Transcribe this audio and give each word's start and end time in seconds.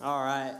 All 0.00 0.22
right. 0.22 0.54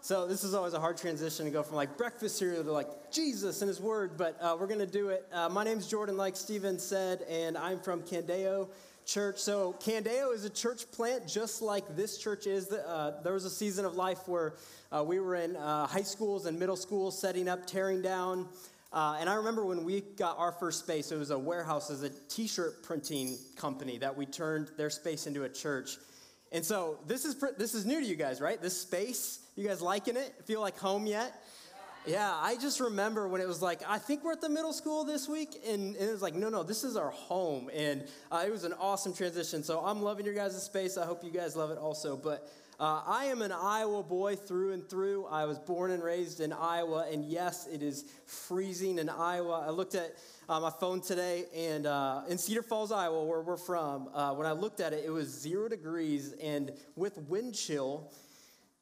So 0.00 0.28
this 0.28 0.44
is 0.44 0.54
always 0.54 0.74
a 0.74 0.78
hard 0.78 0.96
transition 0.96 1.44
to 1.44 1.50
go 1.50 1.64
from 1.64 1.74
like 1.74 1.98
breakfast 1.98 2.38
cereal 2.38 2.62
to 2.62 2.70
like 2.70 3.10
Jesus 3.10 3.62
and 3.62 3.68
His 3.68 3.80
Word, 3.80 4.12
but 4.16 4.36
uh, 4.40 4.56
we're 4.58 4.68
to 4.68 4.86
do 4.86 5.08
it. 5.08 5.26
Uh, 5.32 5.48
my 5.48 5.64
name's 5.64 5.88
Jordan, 5.88 6.16
like 6.16 6.36
Stephen 6.36 6.78
said, 6.78 7.22
and 7.28 7.58
I'm 7.58 7.80
from 7.80 8.00
Candeo 8.02 8.68
Church. 9.06 9.38
So 9.38 9.74
Candeo 9.80 10.32
is 10.32 10.44
a 10.44 10.50
church 10.50 10.88
plant 10.92 11.26
just 11.26 11.62
like 11.62 11.96
this 11.96 12.16
church 12.16 12.46
is. 12.46 12.70
Uh, 12.70 13.20
there 13.24 13.32
was 13.32 13.44
a 13.44 13.50
season 13.50 13.84
of 13.84 13.96
life 13.96 14.28
where 14.28 14.54
uh, 14.92 15.02
we 15.04 15.18
were 15.18 15.34
in 15.34 15.56
uh, 15.56 15.88
high 15.88 16.02
schools 16.02 16.46
and 16.46 16.56
middle 16.56 16.76
schools 16.76 17.18
setting 17.18 17.48
up, 17.48 17.66
tearing 17.66 18.02
down. 18.02 18.46
Uh, 18.92 19.16
and 19.18 19.28
I 19.28 19.34
remember 19.34 19.64
when 19.64 19.84
we 19.84 20.02
got 20.16 20.38
our 20.38 20.52
first 20.52 20.78
space, 20.78 21.10
it 21.10 21.18
was 21.18 21.32
a 21.32 21.38
warehouse 21.38 21.90
as 21.90 22.04
a 22.04 22.10
t-shirt 22.28 22.84
printing 22.84 23.36
company 23.56 23.98
that 23.98 24.16
we 24.16 24.26
turned 24.26 24.70
their 24.76 24.90
space 24.90 25.26
into 25.26 25.42
a 25.42 25.48
church. 25.48 25.96
And 26.52 26.64
so 26.64 26.98
this 27.06 27.24
is 27.24 27.36
this 27.58 27.74
is 27.74 27.86
new 27.86 28.00
to 28.00 28.06
you 28.06 28.16
guys, 28.16 28.40
right? 28.40 28.60
This 28.60 28.80
space, 28.80 29.40
you 29.56 29.66
guys 29.66 29.80
liking 29.80 30.16
it? 30.16 30.34
Feel 30.44 30.60
like 30.60 30.78
home 30.78 31.06
yet? 31.06 31.32
Yeah, 32.06 32.34
I 32.34 32.56
just 32.56 32.80
remember 32.80 33.28
when 33.28 33.42
it 33.42 33.46
was 33.46 33.60
like, 33.60 33.82
I 33.86 33.98
think 33.98 34.24
we're 34.24 34.32
at 34.32 34.40
the 34.40 34.48
middle 34.48 34.72
school 34.72 35.04
this 35.04 35.28
week, 35.28 35.60
and, 35.68 35.94
and 35.96 36.08
it 36.08 36.10
was 36.10 36.22
like, 36.22 36.34
no, 36.34 36.48
no, 36.48 36.62
this 36.62 36.82
is 36.82 36.96
our 36.96 37.10
home, 37.10 37.68
and 37.74 38.04
uh, 38.32 38.42
it 38.46 38.50
was 38.50 38.64
an 38.64 38.72
awesome 38.80 39.12
transition. 39.12 39.62
So 39.62 39.80
I'm 39.84 40.00
loving 40.00 40.24
your 40.24 40.34
guys' 40.34 40.60
space. 40.62 40.96
I 40.96 41.04
hope 41.04 41.22
you 41.22 41.30
guys 41.30 41.56
love 41.56 41.70
it 41.70 41.76
also. 41.76 42.16
But 42.16 42.50
uh, 42.80 43.02
I 43.06 43.26
am 43.26 43.42
an 43.42 43.52
Iowa 43.52 44.02
boy 44.02 44.36
through 44.36 44.72
and 44.72 44.88
through. 44.88 45.26
I 45.26 45.44
was 45.44 45.58
born 45.58 45.90
and 45.90 46.02
raised 46.02 46.40
in 46.40 46.50
Iowa, 46.50 47.06
and 47.12 47.22
yes, 47.22 47.68
it 47.70 47.82
is 47.82 48.06
freezing 48.24 48.98
in 48.98 49.10
Iowa. 49.10 49.66
I 49.66 49.70
looked 49.70 49.94
at 49.94 50.16
uh, 50.48 50.60
my 50.60 50.70
phone 50.70 51.02
today, 51.02 51.44
and 51.54 51.84
uh, 51.84 52.22
in 52.30 52.38
Cedar 52.38 52.62
Falls, 52.62 52.90
Iowa, 52.90 53.22
where 53.22 53.42
we're 53.42 53.58
from, 53.58 54.08
uh, 54.14 54.32
when 54.32 54.46
I 54.46 54.52
looked 54.52 54.80
at 54.80 54.94
it, 54.94 55.04
it 55.04 55.10
was 55.10 55.28
zero 55.28 55.68
degrees, 55.68 56.32
and 56.42 56.72
with 56.96 57.18
wind 57.28 57.54
chill. 57.54 58.10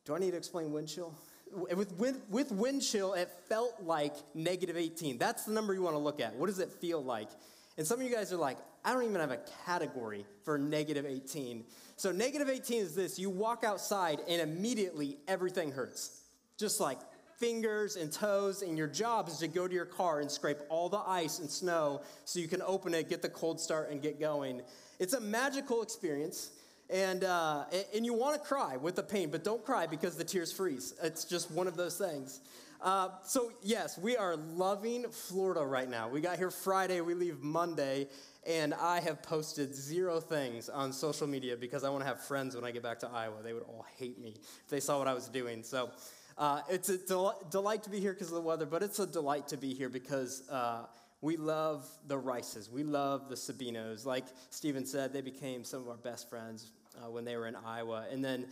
Do 0.04 0.14
I 0.14 0.20
need 0.20 0.30
to 0.30 0.36
explain 0.36 0.72
wind 0.72 0.86
chill? 0.86 1.12
With, 1.50 1.92
with, 1.98 2.20
with 2.30 2.52
wind 2.52 2.82
chill, 2.82 3.14
it 3.14 3.28
felt 3.48 3.82
like 3.82 4.14
negative 4.32 4.76
18. 4.76 5.18
That's 5.18 5.44
the 5.44 5.52
number 5.52 5.74
you 5.74 5.82
want 5.82 5.96
to 5.96 6.00
look 6.00 6.20
at. 6.20 6.36
What 6.36 6.46
does 6.46 6.60
it 6.60 6.70
feel 6.70 7.02
like? 7.02 7.30
And 7.78 7.86
some 7.86 8.00
of 8.00 8.06
you 8.06 8.12
guys 8.12 8.32
are 8.32 8.36
like, 8.36 8.58
I 8.84 8.92
don't 8.92 9.04
even 9.04 9.20
have 9.20 9.30
a 9.30 9.40
category 9.64 10.26
for 10.44 10.58
negative 10.58 11.06
18. 11.06 11.64
So, 11.96 12.10
negative 12.10 12.48
18 12.48 12.82
is 12.82 12.94
this 12.96 13.18
you 13.18 13.30
walk 13.30 13.62
outside 13.64 14.18
and 14.28 14.42
immediately 14.42 15.16
everything 15.28 15.70
hurts. 15.70 16.20
Just 16.58 16.80
like 16.80 16.98
fingers 17.38 17.94
and 17.94 18.12
toes, 18.12 18.62
and 18.62 18.76
your 18.76 18.88
job 18.88 19.28
is 19.28 19.38
to 19.38 19.46
go 19.46 19.68
to 19.68 19.74
your 19.74 19.84
car 19.84 20.18
and 20.18 20.28
scrape 20.28 20.58
all 20.68 20.88
the 20.88 20.98
ice 21.06 21.38
and 21.38 21.48
snow 21.48 22.02
so 22.24 22.40
you 22.40 22.48
can 22.48 22.60
open 22.62 22.94
it, 22.94 23.08
get 23.08 23.22
the 23.22 23.28
cold 23.28 23.60
start, 23.60 23.90
and 23.90 24.02
get 24.02 24.18
going. 24.18 24.60
It's 24.98 25.14
a 25.14 25.20
magical 25.20 25.82
experience. 25.82 26.50
And, 26.90 27.22
uh, 27.22 27.66
and 27.94 28.06
you 28.06 28.14
want 28.14 28.42
to 28.42 28.48
cry 28.48 28.78
with 28.78 28.96
the 28.96 29.02
pain, 29.02 29.30
but 29.30 29.44
don't 29.44 29.62
cry 29.62 29.86
because 29.86 30.16
the 30.16 30.24
tears 30.24 30.50
freeze. 30.50 30.94
It's 31.02 31.24
just 31.24 31.50
one 31.50 31.66
of 31.66 31.76
those 31.76 31.98
things. 31.98 32.40
Uh, 32.80 33.08
so, 33.24 33.50
yes, 33.60 33.98
we 33.98 34.16
are 34.16 34.36
loving 34.36 35.04
Florida 35.10 35.64
right 35.66 35.90
now. 35.90 36.08
We 36.08 36.20
got 36.20 36.38
here 36.38 36.50
Friday, 36.50 37.00
we 37.00 37.14
leave 37.14 37.40
Monday, 37.42 38.06
and 38.46 38.72
I 38.72 39.00
have 39.00 39.20
posted 39.20 39.74
zero 39.74 40.20
things 40.20 40.68
on 40.68 40.92
social 40.92 41.26
media 41.26 41.56
because 41.56 41.82
I 41.82 41.90
want 41.90 42.02
to 42.02 42.06
have 42.06 42.20
friends 42.20 42.54
when 42.54 42.64
I 42.64 42.70
get 42.70 42.84
back 42.84 43.00
to 43.00 43.08
Iowa. 43.08 43.42
They 43.42 43.52
would 43.52 43.64
all 43.64 43.84
hate 43.96 44.20
me 44.20 44.36
if 44.36 44.68
they 44.68 44.78
saw 44.78 44.96
what 44.98 45.08
I 45.08 45.14
was 45.14 45.28
doing. 45.28 45.64
So, 45.64 45.90
uh, 46.36 46.60
it's 46.70 46.88
a 46.88 46.98
del- 46.98 47.40
delight 47.50 47.82
to 47.82 47.90
be 47.90 47.98
here 47.98 48.12
because 48.12 48.28
of 48.28 48.36
the 48.36 48.42
weather, 48.42 48.64
but 48.64 48.84
it's 48.84 49.00
a 49.00 49.06
delight 49.06 49.48
to 49.48 49.56
be 49.56 49.74
here 49.74 49.88
because 49.88 50.48
uh, 50.48 50.84
we 51.20 51.36
love 51.36 51.84
the 52.06 52.16
Rices. 52.16 52.70
We 52.70 52.84
love 52.84 53.28
the 53.28 53.34
Sabinos. 53.34 54.06
Like 54.06 54.26
Stephen 54.50 54.86
said, 54.86 55.12
they 55.12 55.20
became 55.20 55.64
some 55.64 55.80
of 55.80 55.88
our 55.88 55.96
best 55.96 56.30
friends 56.30 56.70
uh, 56.96 57.10
when 57.10 57.24
they 57.24 57.36
were 57.36 57.48
in 57.48 57.56
Iowa. 57.56 58.06
And 58.08 58.24
then 58.24 58.46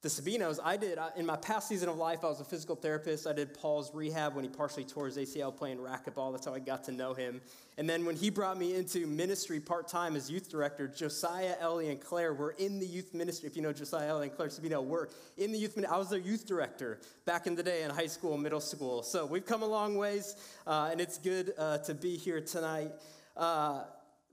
the 0.00 0.08
Sabinos, 0.08 0.60
I 0.62 0.76
did, 0.76 0.96
in 1.16 1.26
my 1.26 1.34
past 1.34 1.68
season 1.68 1.88
of 1.88 1.96
life, 1.96 2.20
I 2.22 2.28
was 2.28 2.40
a 2.40 2.44
physical 2.44 2.76
therapist. 2.76 3.26
I 3.26 3.32
did 3.32 3.52
Paul's 3.52 3.92
rehab 3.92 4.36
when 4.36 4.44
he 4.44 4.48
partially 4.48 4.84
tore 4.84 5.06
his 5.06 5.16
ACL 5.16 5.56
playing 5.56 5.78
racquetball. 5.78 6.30
That's 6.30 6.46
how 6.46 6.54
I 6.54 6.60
got 6.60 6.84
to 6.84 6.92
know 6.92 7.14
him. 7.14 7.40
And 7.78 7.90
then 7.90 8.04
when 8.04 8.14
he 8.14 8.30
brought 8.30 8.56
me 8.56 8.76
into 8.76 9.08
ministry 9.08 9.58
part 9.58 9.88
time 9.88 10.14
as 10.14 10.30
youth 10.30 10.48
director, 10.48 10.86
Josiah, 10.86 11.56
Ellie, 11.58 11.90
and 11.90 12.00
Claire 12.00 12.32
were 12.32 12.52
in 12.58 12.78
the 12.78 12.86
youth 12.86 13.12
ministry. 13.12 13.48
If 13.48 13.56
you 13.56 13.62
know 13.62 13.72
Josiah, 13.72 14.06
Ellie, 14.06 14.28
and 14.28 14.36
Claire 14.36 14.50
Sabino, 14.50 14.86
were 14.86 15.08
in 15.36 15.50
the 15.50 15.58
youth 15.58 15.74
ministry. 15.76 15.96
I 15.96 15.98
was 15.98 16.10
their 16.10 16.20
youth 16.20 16.46
director 16.46 17.00
back 17.24 17.48
in 17.48 17.56
the 17.56 17.64
day 17.64 17.82
in 17.82 17.90
high 17.90 18.06
school 18.06 18.38
middle 18.38 18.60
school. 18.60 19.02
So 19.02 19.26
we've 19.26 19.46
come 19.46 19.64
a 19.64 19.66
long 19.66 19.96
ways, 19.96 20.36
uh, 20.64 20.90
and 20.92 21.00
it's 21.00 21.18
good 21.18 21.54
uh, 21.58 21.78
to 21.78 21.94
be 21.94 22.16
here 22.16 22.40
tonight. 22.40 22.92
Uh, 23.36 23.82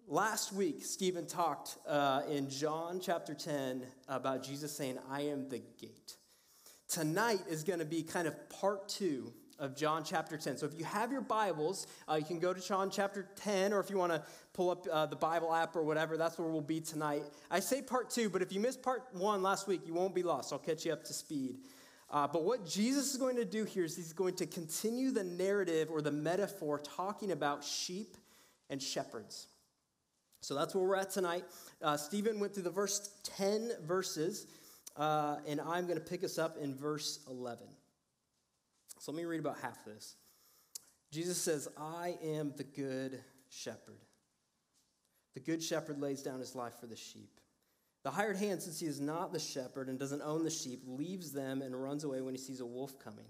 Last 0.08 0.54
week, 0.54 0.86
Stephen 0.86 1.26
talked 1.26 1.78
uh, 1.88 2.22
in 2.30 2.48
John 2.48 3.00
chapter 3.02 3.34
10 3.34 3.82
about 4.08 4.44
Jesus 4.44 4.72
saying, 4.72 5.00
I 5.10 5.22
am 5.22 5.50
the 5.50 5.58
gate. 5.82 6.18
Tonight 6.88 7.40
is 7.50 7.64
going 7.64 7.80
to 7.80 7.86
be 7.86 8.04
kind 8.04 8.28
of 8.28 8.50
part 8.50 8.88
two 8.88 9.34
of 9.58 9.76
John 9.76 10.04
chapter 10.04 10.38
10. 10.38 10.58
So 10.58 10.68
if 10.68 10.78
you 10.78 10.86
have 10.86 11.12
your 11.12 11.22
Bibles, 11.22 11.88
uh, 12.08 12.18
you 12.20 12.24
can 12.24 12.38
go 12.38 12.54
to 12.54 12.62
John 12.62 12.92
chapter 12.92 13.28
10, 13.38 13.74
or 13.74 13.80
if 13.80 13.90
you 13.90 13.98
want 13.98 14.12
to 14.12 14.22
pull 14.54 14.70
up 14.70 14.86
uh, 14.92 15.08
the 15.08 15.16
Bible 15.16 15.52
app 15.52 15.76
or 15.76 15.82
whatever, 15.82 16.18
that's 16.18 16.38
where 16.38 16.50
we'll 16.50 16.62
be 16.62 16.82
tonight. 16.82 17.24
I 17.50 17.60
say 17.60 17.82
part 17.82 18.12
two, 18.12 18.30
but 18.30 18.44
if 18.44 18.54
you 18.54 18.60
missed 18.60 18.84
part 18.84 19.06
one 19.14 19.42
last 19.42 19.68
week, 19.68 19.88
you 19.88 19.96
won't 19.96 20.14
be 20.14 20.22
lost. 20.22 20.54
I'll 20.54 20.60
catch 20.60 20.86
you 20.86 20.94
up 20.94 21.04
to 21.06 21.14
speed. 21.14 21.58
Uh, 22.12 22.28
but 22.28 22.44
what 22.44 22.64
Jesus 22.68 23.12
is 23.12 23.18
going 23.18 23.38
to 23.38 23.46
do 23.46 23.64
here 23.64 23.86
is 23.86 23.96
he's 23.96 24.14
going 24.14 24.36
to 24.36 24.46
continue 24.46 25.10
the 25.10 25.24
narrative 25.24 25.90
or 25.90 26.04
the 26.04 26.12
metaphor 26.12 26.78
talking 26.78 27.32
about 27.32 27.64
sheep 27.64 28.18
and 28.70 28.80
shepherds. 28.80 29.48
So 30.46 30.54
that's 30.54 30.76
where 30.76 30.84
we're 30.84 30.96
at 30.96 31.10
tonight. 31.10 31.44
Uh, 31.82 31.98
Stephen 31.98 32.40
went 32.40 32.54
through 32.54 32.64
the 32.64 32.72
first 32.72 33.26
10 33.36 33.72
verses, 33.82 34.46
uh, 34.96 35.38
and 35.48 35.60
I'm 35.60 35.88
going 35.88 35.98
to 35.98 36.06
pick 36.06 36.24
us 36.24 36.38
up 36.38 36.58
in 36.62 36.76
verse 36.76 37.22
11. 37.28 37.66
So 39.00 39.12
let 39.12 39.18
me 39.18 39.26
read 39.26 39.40
about 39.40 39.58
half 39.60 39.84
this. 39.84 40.18
Jesus 41.12 41.40
says, 41.40 41.68
I 41.76 42.20
am 42.24 42.54
the 42.58 42.64
good 42.64 43.24
shepherd. 43.50 43.98
The 45.34 45.40
good 45.40 45.64
shepherd 45.64 46.00
lays 46.00 46.22
down 46.22 46.40
his 46.40 46.54
life 46.54 46.76
for 46.80 46.86
the 46.86 46.96
sheep. 46.96 47.40
The 48.04 48.12
hired 48.12 48.38
hand, 48.38 48.62
since 48.62 48.80
he 48.80 48.86
is 48.86 49.02
not 49.02 49.34
the 49.34 49.40
shepherd 49.40 49.90
and 49.90 49.98
doesn't 49.98 50.22
own 50.22 50.44
the 50.44 50.52
sheep, 50.52 50.84
leaves 50.86 51.32
them 51.32 51.64
and 51.64 51.82
runs 51.82 52.04
away 52.04 52.22
when 52.22 52.36
he 52.36 52.40
sees 52.40 52.60
a 52.60 52.66
wolf 52.68 53.00
coming. 53.00 53.26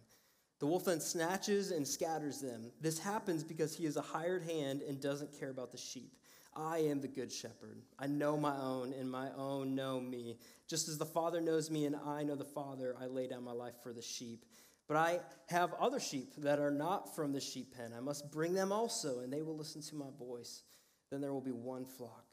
The 0.59 0.67
wolf 0.67 0.83
then 0.83 0.99
snatches 0.99 1.71
and 1.71 1.87
scatters 1.87 2.41
them. 2.41 2.71
This 2.81 2.99
happens 2.99 3.41
because 3.41 3.73
he 3.73 3.85
is 3.85 3.95
a 3.95 4.01
hired 4.01 4.43
hand 4.43 4.81
and 4.81 4.99
doesn't 4.99 5.39
care 5.39 5.49
about 5.49 5.71
the 5.71 5.77
sheep. 5.77 6.11
I 6.55 6.77
am 6.79 7.01
the 7.01 7.07
good 7.07 7.31
shepherd. 7.31 7.81
I 7.99 8.07
know 8.07 8.37
my 8.37 8.55
own, 8.55 8.93
and 8.93 9.11
my 9.11 9.27
own 9.37 9.75
know 9.75 9.99
me. 9.99 10.37
Just 10.67 10.87
as 10.87 10.97
the 10.97 11.05
Father 11.05 11.41
knows 11.41 11.69
me, 11.69 11.85
and 11.85 11.95
I 11.95 12.23
know 12.23 12.35
the 12.35 12.45
Father, 12.45 12.95
I 12.99 13.07
lay 13.07 13.27
down 13.27 13.43
my 13.43 13.51
life 13.51 13.73
for 13.83 13.91
the 13.91 14.01
sheep. 14.01 14.45
But 14.87 14.97
I 14.97 15.19
have 15.47 15.73
other 15.79 15.99
sheep 15.99 16.33
that 16.37 16.59
are 16.59 16.71
not 16.71 17.15
from 17.15 17.33
the 17.33 17.41
sheep 17.41 17.75
pen. 17.75 17.91
I 17.95 17.99
must 17.99 18.31
bring 18.31 18.53
them 18.53 18.71
also, 18.71 19.19
and 19.19 19.33
they 19.33 19.41
will 19.41 19.57
listen 19.57 19.81
to 19.81 19.95
my 19.95 20.09
voice. 20.17 20.61
Then 21.09 21.21
there 21.21 21.33
will 21.33 21.41
be 21.41 21.51
one 21.51 21.85
flock 21.85 22.25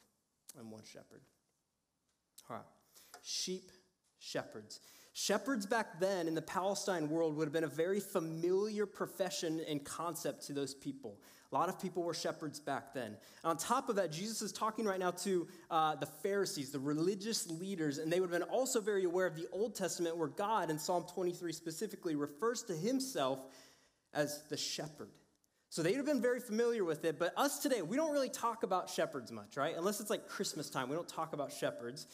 and 0.59 0.71
one 0.71 0.83
shepherd. 0.85 1.23
All 2.49 2.57
right. 2.57 2.67
Sheep, 3.23 3.71
shepherds. 4.19 4.81
Shepherds 5.15 5.67
back 5.67 6.01
then 6.01 6.27
in 6.27 6.35
the 6.35 6.43
Palestine 6.43 7.11
world 7.11 7.37
would 7.37 7.45
have 7.45 7.53
been 7.53 7.65
a 7.65 7.69
very 7.69 8.01
familiar 8.01 8.87
profession 8.87 9.61
and 9.69 9.85
concept 9.85 10.47
to 10.47 10.55
those 10.55 10.75
people. 10.75 11.19
A 11.53 11.55
lot 11.55 11.69
of 11.69 11.79
people 11.79 12.03
were 12.03 12.15
shepherds 12.15 12.59
back 12.59 12.95
then. 12.95 13.09
And 13.09 13.19
on 13.45 13.59
top 13.59 13.91
of 13.91 13.97
that, 13.97 14.11
Jesus 14.11 14.41
is 14.41 14.53
talking 14.53 14.87
right 14.87 14.99
now 14.99 15.11
to 15.11 15.47
uh, 15.71 15.97
the 15.97 16.07
Pharisees, 16.07 16.71
the 16.71 16.79
religious 16.79 17.51
leaders, 17.51 17.99
and 17.99 18.11
they 18.11 18.21
would 18.21 18.31
have 18.31 18.41
been 18.41 18.49
also 18.49 18.81
very 18.81 19.05
aware 19.05 19.27
of 19.27 19.37
the 19.37 19.47
Old 19.53 19.75
Testament, 19.75 20.17
where 20.17 20.29
God, 20.29 20.71
in 20.71 20.79
Psalm 20.79 21.05
23 21.13 21.53
specifically, 21.53 22.15
refers 22.15 22.63
to 22.65 22.73
himself 22.75 23.41
as 24.15 24.45
the 24.49 24.57
shepherd. 24.57 25.11
So 25.69 25.83
they 25.83 25.91
would 25.91 25.99
have 25.99 26.07
been 26.07 26.23
very 26.23 26.41
familiar 26.41 26.85
with 26.85 27.05
it, 27.05 27.19
but 27.19 27.35
us 27.37 27.59
today, 27.59 27.83
we 27.83 27.97
don't 27.97 28.13
really 28.13 28.31
talk 28.31 28.63
about 28.63 28.89
shepherds 28.89 29.31
much, 29.31 29.59
right? 29.59 29.75
Unless 29.77 30.01
it's 30.01 30.11
like 30.11 30.29
Christmas 30.29 30.71
time, 30.71 30.89
we 30.89 30.97
don't 30.97 31.09
talk 31.09 31.35
about 31.35 31.53
shepherds. 31.53 32.07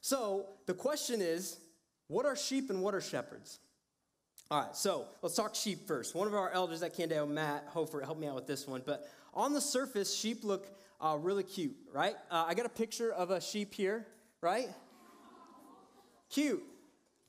So 0.00 0.46
the 0.66 0.74
question 0.74 1.20
is 1.20 1.58
what 2.12 2.26
are 2.26 2.36
sheep 2.36 2.68
and 2.70 2.82
what 2.82 2.94
are 2.94 3.00
shepherds? 3.00 3.58
All 4.50 4.60
right, 4.60 4.76
so 4.76 5.06
let's 5.22 5.34
talk 5.34 5.54
sheep 5.54 5.86
first. 5.86 6.14
One 6.14 6.28
of 6.28 6.34
our 6.34 6.50
elders 6.50 6.82
at 6.82 6.94
Candeo, 6.94 7.26
Matt 7.26 7.64
Hofer, 7.68 8.02
helped 8.02 8.20
me 8.20 8.26
out 8.26 8.34
with 8.34 8.46
this 8.46 8.68
one. 8.68 8.82
But 8.84 9.08
on 9.32 9.54
the 9.54 9.60
surface, 9.62 10.14
sheep 10.14 10.44
look 10.44 10.66
uh, 11.00 11.16
really 11.18 11.42
cute, 11.42 11.74
right? 11.92 12.14
Uh, 12.30 12.44
I 12.46 12.52
got 12.52 12.66
a 12.66 12.70
picture 12.70 13.10
of 13.12 13.30
a 13.30 13.40
sheep 13.40 13.72
here, 13.72 14.06
right? 14.42 14.68
Cute. 16.30 16.62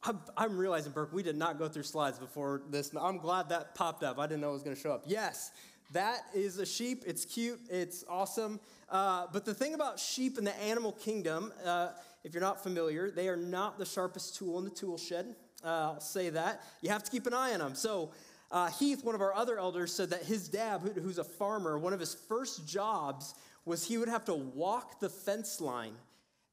I'm, 0.04 0.20
I'm, 0.36 0.58
realizing, 0.58 0.92
Burke, 0.92 1.14
we 1.14 1.24
did 1.24 1.38
not 1.38 1.58
go 1.58 1.70
through 1.70 1.84
slides 1.84 2.20
before 2.20 2.64
this. 2.70 2.92
I'm 3.00 3.20
glad 3.20 3.48
that 3.50 3.74
popped 3.76 4.04
up. 4.04 4.20
I 4.20 4.28
didn't 4.28 4.42
know 4.42 4.50
it 4.50 4.54
was 4.54 4.64
going 4.64 4.76
to 4.76 4.82
show 4.82 4.92
up. 4.92 5.04
Yes, 5.06 5.52
that 5.94 6.24
is 6.34 6.58
a 6.60 6.66
sheep. 6.66 7.04
It's 7.08 7.24
cute. 7.24 7.62
It's 7.70 8.04
awesome. 8.10 8.60
Uh, 8.90 9.28
but 9.32 9.46
the 9.46 9.54
thing 9.54 9.76
about 9.76 9.98
sheep 9.98 10.38
in 10.38 10.44
the 10.44 10.62
animal 10.62 10.92
kingdom, 10.92 11.54
uh, 11.66 11.92
if 12.24 12.34
you're 12.34 12.42
not 12.42 12.64
familiar, 12.64 13.12
they 13.12 13.28
are 13.28 13.38
not 13.38 13.78
the 13.78 13.86
sharpest 13.86 14.36
tool 14.36 14.58
in 14.60 14.66
the 14.66 14.72
tool 14.72 14.98
shed. 14.98 15.36
Uh, 15.64 15.68
I'll 15.68 16.00
say 16.00 16.30
that. 16.30 16.64
You 16.82 16.90
have 16.90 17.04
to 17.04 17.12
keep 17.12 17.28
an 17.28 17.34
eye 17.34 17.54
on 17.54 17.60
them. 17.60 17.76
So, 17.76 18.12
uh, 18.52 18.70
Heath, 18.70 19.04
one 19.04 19.16
of 19.16 19.22
our 19.22 19.34
other 19.34 19.58
elders, 19.58 19.94
said 19.94 20.10
that 20.12 20.24
his 20.24 20.48
dad, 20.48 20.82
who's 21.02 21.18
a 21.18 21.24
farmer, 21.24 21.78
one 21.78 21.94
of 21.94 22.00
his 22.00 22.14
first 22.14 22.68
jobs 22.68 23.34
was 23.66 23.86
he 23.86 23.98
would 23.98 24.10
have 24.10 24.26
to 24.26 24.34
walk 24.34 25.00
the 25.00 25.10
fence 25.10 25.62
line 25.62 25.94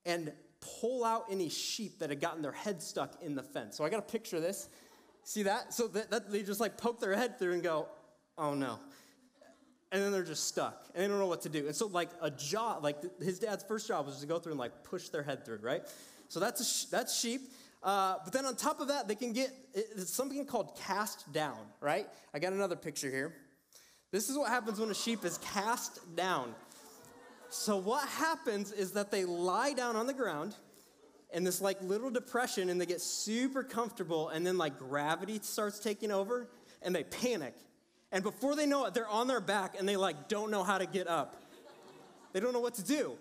and 0.07 0.33
pull 0.81 1.05
out 1.05 1.25
any 1.31 1.49
sheep 1.49 1.99
that 1.99 2.11
had 2.11 2.21
gotten 2.21 2.43
their 2.43 2.53
head 2.53 2.83
stuck 2.83 3.23
in 3.23 3.35
the 3.35 3.43
fence. 3.43 3.77
So 3.77 3.85
I 3.85 3.91
got 3.91 3.99
a 3.99 4.03
picture 4.03 4.37
of 4.37 4.43
this. 4.43 4.69
See 5.25 5.43
that? 5.45 5.75
So 5.75 5.89
that, 5.89 6.11
that, 6.11 6.31
they 6.31 6.43
just 6.43 6.61
like 6.61 6.77
poke 6.79 7.01
their 7.01 7.15
head 7.15 7.39
through 7.39 7.55
and 7.55 7.63
go, 7.63 7.89
oh 8.39 8.55
no. 8.55 8.79
And 9.93 10.03
then 10.03 10.13
they're 10.13 10.23
just 10.23 10.47
stuck 10.47 10.87
and 10.95 11.03
they 11.03 11.09
don't 11.09 11.19
know 11.19 11.27
what 11.27 11.43
to 11.43 11.49
do. 11.49 11.67
And 11.67 11.75
so, 11.75 11.87
like, 11.89 12.11
a 12.23 12.31
job, 12.31 12.85
like 12.85 13.21
his 13.21 13.41
dad's 13.41 13.65
first 13.65 13.89
job 13.89 14.07
was 14.07 14.21
to 14.21 14.27
go 14.27 14.39
through 14.39 14.53
and 14.53 14.61
like 14.61 14.85
push 14.85 15.09
their 15.09 15.23
head 15.23 15.45
through, 15.45 15.59
right? 15.63 15.83
So 16.29 16.39
that's, 16.39 16.87
a, 16.87 16.91
that's 16.91 17.19
sheep. 17.19 17.41
Uh, 17.83 18.17
but 18.23 18.33
then 18.33 18.45
on 18.45 18.55
top 18.55 18.81
of 18.81 18.89
that, 18.89 19.09
they 19.09 19.15
can 19.15 19.33
get 19.33 19.53
it's 19.75 20.13
something 20.13 20.45
called 20.45 20.79
cast 20.79 21.33
down, 21.33 21.59
right? 21.81 22.07
I 22.35 22.39
got 22.39 22.53
another 22.53 22.77
picture 22.77 23.11
here. 23.11 23.35
This 24.13 24.29
is 24.29 24.37
what 24.37 24.49
happens 24.49 24.79
when 24.79 24.91
a 24.91 24.95
sheep 24.95 25.25
is 25.25 25.39
cast 25.39 26.15
down. 26.17 26.55
So 27.49 27.77
what 27.77 28.07
happens 28.09 28.71
is 28.73 28.93
that 28.93 29.11
they 29.11 29.25
lie 29.25 29.73
down 29.73 29.97
on 29.97 30.07
the 30.07 30.13
ground 30.13 30.55
in 31.33 31.45
this 31.45 31.61
like 31.61 31.81
little 31.83 32.11
depression 32.11 32.69
and 32.71 32.81
they 32.81 32.87
get 32.87 33.01
super 33.01 33.63
comfortable 33.63 34.29
and 34.29 34.47
then 34.47 34.59
like 34.59 34.79
gravity 34.79 35.39
starts 35.43 35.79
taking 35.79 36.11
over 36.11 36.49
and 36.83 36.95
they 36.95 37.05
panic. 37.05 37.55
And 38.13 38.25
before 38.25 38.57
they 38.57 38.67
know 38.67 38.87
it, 38.87 38.95
they're 38.95 39.09
on 39.09 39.27
their 39.27 39.41
back 39.41 39.77
and 39.79 39.89
they 39.89 39.97
like 39.97 40.29
don't 40.29 40.51
know 40.51 40.65
how 40.65 40.79
to 40.79 40.87
get 40.87 41.07
up. 41.07 41.41
They 42.33 42.41
don't 42.41 42.53
know 42.53 42.61
what 42.61 42.75
to 42.75 42.85
do. 42.85 43.17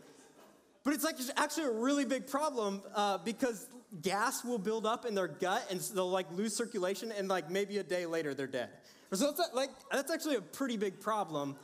But 0.83 0.93
it's 0.93 1.03
like 1.03 1.17
actually 1.35 1.65
a 1.65 1.71
really 1.71 2.05
big 2.05 2.27
problem 2.27 2.81
uh, 2.95 3.17
because 3.19 3.67
gas 4.01 4.43
will 4.43 4.57
build 4.57 4.85
up 4.85 5.05
in 5.05 5.13
their 5.13 5.27
gut 5.27 5.65
and 5.69 5.79
they'll 5.79 6.09
like 6.09 6.27
lose 6.31 6.55
circulation 6.55 7.11
and 7.11 7.27
like 7.27 7.49
maybe 7.49 7.77
a 7.77 7.83
day 7.83 8.05
later 8.05 8.33
they're 8.33 8.47
dead. 8.47 8.69
So 9.13 9.31
that's 9.31 9.53
like 9.53 9.69
that's 9.91 10.11
actually 10.11 10.35
a 10.35 10.41
pretty 10.41 10.77
big 10.77 10.99
problem. 10.99 11.55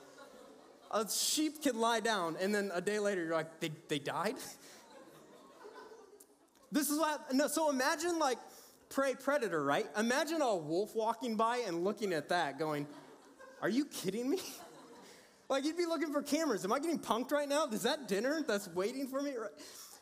A 0.92 1.10
sheep 1.10 1.62
can 1.62 1.80
lie 1.80 2.00
down 2.00 2.38
and 2.39 2.54
then 2.54 2.72
a 2.74 2.81
day 2.81 3.00
later 3.00 3.24
you're 3.24 3.33
like 3.33 3.60
they, 3.60 3.72
they 3.88 4.00
died. 4.00 4.36
this 6.72 6.89
is 6.89 7.00
what 7.00 7.33
no. 7.33 7.48
So 7.48 7.69
imagine 7.69 8.19
like 8.19 8.38
prey 8.89 9.13
predator, 9.13 9.63
right? 9.63 9.88
Imagine 9.98 10.42
a 10.42 10.56
wolf 10.56 10.95
walking 10.95 11.36
by 11.36 11.57
and 11.57 11.83
looking 11.83 12.13
at 12.13 12.30
that, 12.30 12.57
going, 12.57 12.88
"Are 13.62 13.69
you 13.69 13.86
kidding 13.86 14.30
me?" 14.30 14.40
like 15.50 15.66
you'd 15.66 15.78
be 15.78 15.86
looking 15.86 16.12
for 16.12 16.22
cameras. 16.22 16.66
Am 16.66 16.74
I 16.74 16.80
getting 16.80 17.00
punked 17.00 17.31
right 17.31 17.48
now? 17.48 17.68
Is 17.68 17.84
that 17.84 18.07
dinner 18.07 18.44
that's 18.48 18.68
waiting 18.69 19.07
for 19.07 19.22
me? 19.22 19.34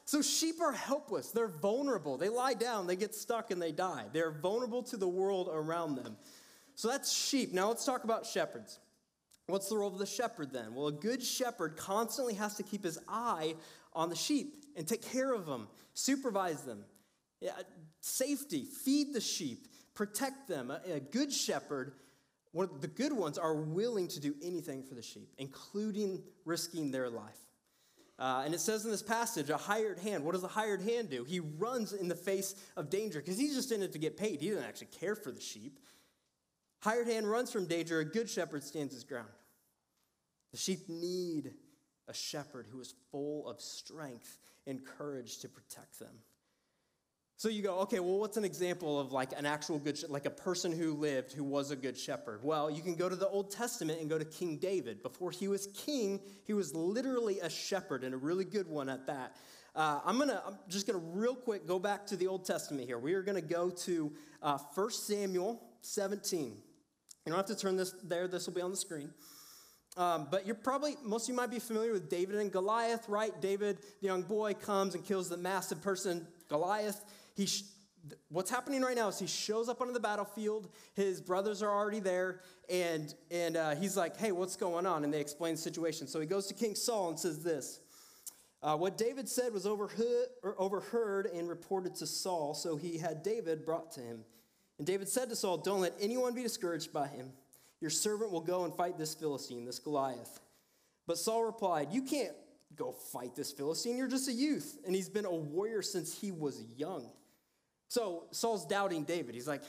So 0.05 0.21
sheep 0.21 0.61
are 0.61 0.73
helpless. 0.73 1.31
They're 1.31 1.47
vulnerable. 1.47 2.17
They 2.17 2.29
lie 2.29 2.53
down, 2.53 2.87
they 2.87 2.95
get 2.95 3.15
stuck, 3.15 3.51
and 3.51 3.61
they 3.61 3.71
die. 3.71 4.05
They're 4.11 4.31
vulnerable 4.31 4.83
to 4.83 4.97
the 4.97 5.07
world 5.07 5.49
around 5.51 5.95
them. 5.95 6.17
So 6.75 6.89
that's 6.89 7.11
sheep. 7.11 7.53
Now 7.53 7.69
let's 7.69 7.85
talk 7.85 8.03
about 8.03 8.25
shepherds. 8.25 8.79
What's 9.47 9.69
the 9.69 9.77
role 9.77 9.91
of 9.91 9.99
the 9.99 10.05
shepherd 10.05 10.51
then? 10.51 10.73
Well, 10.73 10.87
a 10.87 10.91
good 10.91 11.21
shepherd 11.21 11.77
constantly 11.77 12.33
has 12.35 12.55
to 12.55 12.63
keep 12.63 12.83
his 12.83 12.97
eye 13.07 13.55
on 13.93 14.09
the 14.09 14.15
sheep 14.15 14.65
and 14.75 14.87
take 14.87 15.01
care 15.01 15.33
of 15.33 15.45
them, 15.45 15.67
supervise 15.93 16.61
them. 16.61 16.83
Yeah, 17.41 17.51
safety, 17.99 18.63
feed 18.63 19.13
the 19.13 19.21
sheep, 19.21 19.67
protect 19.95 20.47
them. 20.47 20.71
A, 20.71 20.93
a 20.93 20.99
good 20.99 21.31
shepherd, 21.31 21.93
one 22.53 22.69
the 22.79 22.87
good 22.87 23.11
ones, 23.11 23.37
are 23.37 23.55
willing 23.55 24.07
to 24.07 24.19
do 24.19 24.33
anything 24.41 24.83
for 24.83 24.95
the 24.95 25.01
sheep, 25.01 25.29
including 25.37 26.23
risking 26.45 26.91
their 26.91 27.09
life. 27.09 27.37
Uh, 28.19 28.43
and 28.45 28.53
it 28.53 28.59
says 28.59 28.85
in 28.85 28.91
this 28.91 29.01
passage, 29.01 29.49
a 29.49 29.57
hired 29.57 29.99
hand. 29.99 30.23
What 30.23 30.33
does 30.33 30.43
a 30.43 30.47
hired 30.47 30.81
hand 30.81 31.09
do? 31.09 31.23
He 31.23 31.39
runs 31.39 31.93
in 31.93 32.07
the 32.07 32.15
face 32.15 32.55
of 32.77 32.89
danger 32.89 33.19
because 33.19 33.37
he's 33.37 33.55
just 33.55 33.71
in 33.71 33.81
it 33.81 33.91
to 33.93 33.99
get 33.99 34.15
paid. 34.15 34.39
He 34.39 34.49
doesn't 34.49 34.63
actually 34.63 34.87
care 34.87 35.15
for 35.15 35.31
the 35.31 35.41
sheep. 35.41 35.79
Hired 36.81 37.07
hand 37.07 37.29
runs 37.29 37.51
from 37.51 37.65
danger. 37.65 37.99
A 37.99 38.05
good 38.05 38.29
shepherd 38.29 38.63
stands 38.63 38.93
his 38.93 39.03
ground. 39.03 39.27
The 40.51 40.57
sheep 40.57 40.87
need 40.87 41.53
a 42.07 42.13
shepherd 42.13 42.67
who 42.71 42.79
is 42.79 42.93
full 43.11 43.47
of 43.47 43.59
strength 43.59 44.37
and 44.67 44.85
courage 44.85 45.39
to 45.39 45.49
protect 45.49 45.99
them. 45.99 46.15
So 47.43 47.49
you 47.49 47.61
go, 47.61 47.79
okay, 47.79 47.99
well, 47.99 48.19
what's 48.19 48.37
an 48.37 48.45
example 48.45 48.97
of 48.97 49.11
like 49.11 49.37
an 49.37 49.45
actual 49.45 49.77
good, 49.77 50.01
like 50.07 50.25
a 50.25 50.29
person 50.29 50.71
who 50.71 50.93
lived 50.93 51.33
who 51.33 51.43
was 51.43 51.71
a 51.71 51.75
good 51.75 51.97
shepherd? 51.97 52.39
Well, 52.41 52.71
you 52.71 52.81
can 52.81 52.95
go 52.95 53.09
to 53.09 53.17
the 53.17 53.27
Old 53.27 53.51
Testament 53.51 53.99
and 53.99 54.09
go 54.09 54.17
to 54.17 54.23
King 54.23 54.55
David. 54.55 55.03
Before 55.03 55.29
he 55.29 55.49
was 55.49 55.67
king, 55.75 56.21
he 56.45 56.53
was 56.53 56.73
literally 56.73 57.41
a 57.41 57.49
shepherd 57.49 58.05
and 58.05 58.13
a 58.13 58.17
really 58.17 58.45
good 58.45 58.69
one 58.69 58.87
at 58.87 59.07
that. 59.07 59.35
Uh, 59.75 59.99
I'm 60.05 60.17
gonna, 60.17 60.41
I'm 60.47 60.55
just 60.69 60.87
gonna 60.87 61.03
real 61.03 61.35
quick 61.35 61.67
go 61.67 61.79
back 61.79 62.07
to 62.07 62.15
the 62.15 62.27
Old 62.27 62.45
Testament 62.45 62.87
here. 62.87 62.97
We 62.97 63.13
are 63.13 63.21
gonna 63.21 63.41
go 63.41 63.69
to 63.69 64.13
uh, 64.41 64.57
1 64.73 64.91
Samuel 64.91 65.61
17. 65.81 66.45
You 66.45 66.53
don't 67.25 67.35
have 67.35 67.45
to 67.47 67.57
turn 67.57 67.75
this 67.75 67.93
there, 68.05 68.29
this 68.29 68.47
will 68.47 68.53
be 68.53 68.61
on 68.61 68.71
the 68.71 68.77
screen. 68.77 69.09
Um, 69.97 70.29
but 70.31 70.45
you're 70.45 70.55
probably, 70.55 70.95
most 71.03 71.25
of 71.25 71.29
you 71.29 71.35
might 71.35 71.51
be 71.51 71.59
familiar 71.59 71.91
with 71.91 72.09
David 72.09 72.37
and 72.37 72.53
Goliath, 72.53 73.09
right? 73.09 73.33
David, 73.41 73.79
the 73.99 74.07
young 74.07 74.21
boy, 74.21 74.53
comes 74.53 74.95
and 74.95 75.05
kills 75.05 75.27
the 75.27 75.35
massive 75.35 75.81
person, 75.81 76.25
Goliath. 76.47 77.03
He 77.35 77.45
sh- 77.45 77.63
what's 78.29 78.49
happening 78.49 78.81
right 78.81 78.95
now 78.95 79.07
is 79.07 79.19
he 79.19 79.27
shows 79.27 79.69
up 79.69 79.81
onto 79.81 79.93
the 79.93 79.99
battlefield. 79.99 80.69
His 80.93 81.21
brothers 81.21 81.61
are 81.61 81.69
already 81.69 81.99
there, 81.99 82.41
and 82.69 83.13
and 83.31 83.57
uh, 83.57 83.75
he's 83.75 83.97
like, 83.97 84.17
"Hey, 84.17 84.31
what's 84.31 84.55
going 84.55 84.85
on?" 84.85 85.03
And 85.03 85.13
they 85.13 85.21
explain 85.21 85.55
the 85.55 85.61
situation. 85.61 86.07
So 86.07 86.19
he 86.19 86.27
goes 86.27 86.47
to 86.47 86.53
King 86.53 86.75
Saul 86.75 87.09
and 87.09 87.19
says 87.19 87.43
this. 87.43 87.79
Uh, 88.61 88.77
what 88.77 88.97
David 88.97 89.27
said 89.27 89.51
was 89.51 89.65
overheard, 89.65 90.27
overheard 90.57 91.25
and 91.25 91.49
reported 91.49 91.95
to 91.95 92.07
Saul, 92.07 92.53
so 92.53 92.77
he 92.77 92.97
had 92.97 93.21
David 93.21 93.65
brought 93.65 93.91
to 93.93 93.99
him. 93.99 94.23
And 94.77 94.87
David 94.87 95.09
said 95.09 95.29
to 95.29 95.35
Saul, 95.35 95.57
Don't 95.57 95.81
let 95.81 95.93
anyone 95.99 96.33
be 96.33 96.43
discouraged 96.43 96.93
by 96.93 97.07
him. 97.07 97.31
Your 97.81 97.89
servant 97.89 98.31
will 98.31 98.41
go 98.41 98.63
and 98.63 98.73
fight 98.73 98.97
this 98.97 99.13
Philistine, 99.13 99.65
this 99.65 99.79
Goliath. 99.79 100.39
But 101.05 101.17
Saul 101.17 101.43
replied, 101.43 101.89
You 101.91 102.03
can't 102.03 102.31
go 102.75 102.93
fight 102.93 103.35
this 103.35 103.51
Philistine. 103.51 103.97
You're 103.97 104.07
just 104.07 104.29
a 104.29 104.33
youth. 104.33 104.79
And 104.85 104.95
he's 104.95 105.09
been 105.09 105.25
a 105.25 105.33
warrior 105.33 105.81
since 105.81 106.17
he 106.17 106.31
was 106.31 106.63
young. 106.77 107.09
So 107.93 108.23
Saul's 108.31 108.65
doubting 108.65 109.03
David. 109.03 109.35
He's 109.35 109.47
like, 109.47 109.61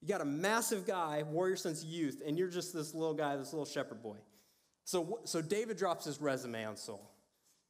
You 0.00 0.06
got 0.06 0.20
a 0.20 0.24
massive 0.24 0.86
guy, 0.86 1.24
warrior 1.24 1.56
since 1.56 1.82
youth, 1.82 2.22
and 2.24 2.38
you're 2.38 2.46
just 2.46 2.72
this 2.72 2.94
little 2.94 3.12
guy, 3.12 3.36
this 3.36 3.52
little 3.52 3.66
shepherd 3.66 4.04
boy. 4.04 4.18
So, 4.84 5.18
so 5.24 5.42
David 5.42 5.76
drops 5.76 6.04
his 6.04 6.20
resume 6.20 6.64
on 6.64 6.76
Saul. 6.76 7.12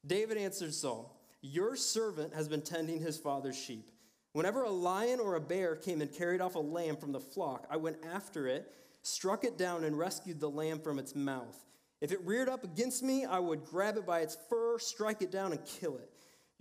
David 0.05 0.37
answered 0.37 0.75
Saul, 0.75 1.19
Your 1.41 1.75
servant 1.75 2.35
has 2.35 2.47
been 2.47 2.61
tending 2.61 2.99
his 2.99 3.17
father's 3.17 3.57
sheep. 3.57 3.89
Whenever 4.33 4.61
a 4.61 4.69
lion 4.69 5.19
or 5.19 5.33
a 5.33 5.41
bear 5.41 5.75
came 5.75 5.99
and 6.01 6.13
carried 6.13 6.41
off 6.41 6.53
a 6.53 6.59
lamb 6.59 6.95
from 6.95 7.11
the 7.11 7.19
flock, 7.19 7.65
I 7.67 7.77
went 7.77 7.97
after 8.13 8.45
it, 8.45 8.71
struck 9.01 9.43
it 9.43 9.57
down, 9.57 9.83
and 9.83 9.97
rescued 9.97 10.39
the 10.39 10.49
lamb 10.49 10.77
from 10.77 10.99
its 10.99 11.15
mouth. 11.15 11.65
If 12.01 12.11
it 12.11 12.23
reared 12.23 12.49
up 12.49 12.63
against 12.63 13.01
me, 13.01 13.25
I 13.25 13.39
would 13.39 13.65
grab 13.65 13.97
it 13.97 14.05
by 14.05 14.19
its 14.19 14.37
fur, 14.47 14.77
strike 14.77 15.23
it 15.23 15.31
down, 15.31 15.53
and 15.53 15.65
kill 15.65 15.95
it. 15.95 16.10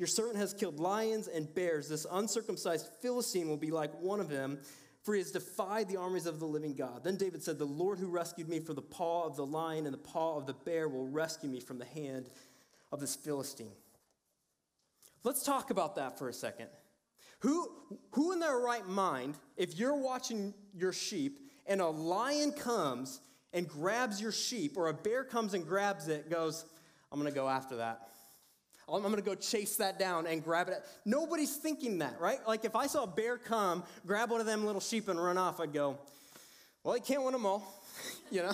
Your 0.01 0.07
servant 0.07 0.39
has 0.39 0.55
killed 0.55 0.81
lions 0.81 1.29
and 1.29 1.55
bears. 1.55 1.87
This 1.87 2.07
uncircumcised 2.11 2.89
Philistine 3.03 3.49
will 3.49 3.59
be 3.59 3.71
like 3.71 3.93
one 4.01 4.19
of 4.19 4.31
them, 4.31 4.59
for 5.03 5.13
he 5.13 5.21
has 5.21 5.31
defied 5.31 5.91
the 5.91 5.99
armies 5.99 6.25
of 6.25 6.41
the 6.41 6.47
living 6.47 6.73
God. 6.73 7.05
Then 7.05 7.19
David 7.19 7.43
said, 7.43 7.59
The 7.59 7.67
Lord 7.67 7.99
who 7.99 8.09
rescued 8.09 8.49
me 8.49 8.61
from 8.61 8.77
the 8.77 8.81
paw 8.81 9.27
of 9.27 9.37
the 9.37 9.45
lion 9.45 9.85
and 9.85 9.93
the 9.93 9.99
paw 9.99 10.39
of 10.39 10.47
the 10.47 10.55
bear 10.55 10.89
will 10.89 11.07
rescue 11.07 11.51
me 11.51 11.61
from 11.61 11.79
the 11.79 11.85
hand 11.85 12.31
of 12.91 12.99
this 12.99 13.15
Philistine. 13.15 13.75
Let's 15.23 15.43
talk 15.43 15.71
about 15.71 15.97
that 15.97 16.19
for 16.19 16.31
a 16.31 16.33
second. 16.33 16.69
Who, 17.41 17.71
who 18.13 18.33
in 18.33 18.41
their 18.41 18.57
right 18.57 18.89
mind, 18.89 19.35
if 19.59 19.79
you're 19.79 19.97
watching 19.97 20.55
your 20.75 20.95
sheep 20.95 21.41
and 21.67 21.83
a 21.83 21.89
lion 21.89 22.53
comes 22.53 23.21
and 23.53 23.69
grabs 23.69 24.19
your 24.19 24.33
sheep, 24.33 24.79
or 24.79 24.89
a 24.89 24.95
bear 24.95 25.25
comes 25.25 25.53
and 25.53 25.67
grabs 25.67 26.09
it, 26.09 26.31
goes, 26.31 26.65
I'm 27.13 27.19
gonna 27.19 27.33
go 27.33 27.51
after 27.51 27.77
that. 27.77 28.07
I'm 28.97 29.03
going 29.03 29.17
to 29.17 29.23
go 29.23 29.35
chase 29.35 29.77
that 29.77 29.99
down 29.99 30.27
and 30.27 30.43
grab 30.43 30.69
it. 30.69 30.83
Nobody's 31.05 31.57
thinking 31.57 31.99
that, 31.99 32.21
right? 32.21 32.39
Like 32.47 32.65
if 32.65 32.75
I 32.75 32.87
saw 32.87 33.05
a 33.05 33.07
bear 33.07 33.39
come, 33.39 33.85
grab 34.07 34.31
one 34.31 34.41
of 34.41 34.47
them 34.47 34.65
little 34.67 34.81
sheep 34.81 35.09
and 35.09 35.23
run 35.23 35.39
off, 35.39 35.61
I'd 35.61 35.73
go, 35.73 35.99
well, 36.85 36.95
he 36.95 37.01
can't 37.01 37.23
win 37.23 37.33
them 37.33 37.47
all. 37.47 37.83
you 38.31 38.43
know, 38.43 38.53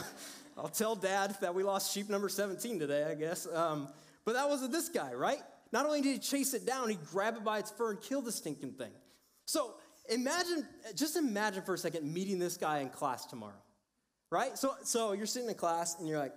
I'll 0.58 0.68
tell 0.68 0.94
dad 0.96 1.36
that 1.40 1.54
we 1.54 1.62
lost 1.62 1.92
sheep 1.92 2.08
number 2.08 2.28
17 2.28 2.78
today, 2.78 3.04
I 3.04 3.14
guess. 3.14 3.46
Um, 3.52 3.88
but 4.24 4.34
that 4.34 4.48
wasn't 4.48 4.72
this 4.72 4.88
guy, 4.88 5.12
right? 5.12 5.40
Not 5.72 5.86
only 5.86 6.00
did 6.00 6.12
he 6.12 6.18
chase 6.18 6.54
it 6.54 6.66
down, 6.66 6.88
he 6.88 6.96
grabbed 7.10 7.38
it 7.38 7.44
by 7.44 7.58
its 7.58 7.70
fur 7.70 7.90
and 7.90 8.00
killed 8.00 8.24
the 8.24 8.32
stinking 8.32 8.72
thing. 8.72 8.92
So 9.46 9.74
imagine, 10.08 10.66
just 10.94 11.16
imagine 11.16 11.62
for 11.62 11.74
a 11.74 11.78
second 11.78 12.12
meeting 12.12 12.38
this 12.38 12.56
guy 12.56 12.78
in 12.78 12.88
class 12.88 13.26
tomorrow, 13.26 13.62
right? 14.30 14.56
So, 14.58 14.74
so 14.82 15.12
you're 15.12 15.26
sitting 15.26 15.48
in 15.48 15.54
class 15.54 15.98
and 15.98 16.08
you're 16.08 16.18
like, 16.18 16.34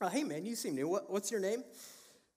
oh, 0.00 0.08
hey 0.08 0.24
man, 0.24 0.44
you 0.44 0.54
seem 0.54 0.74
new. 0.74 0.88
What, 0.88 1.10
what's 1.10 1.30
your 1.30 1.40
name? 1.40 1.64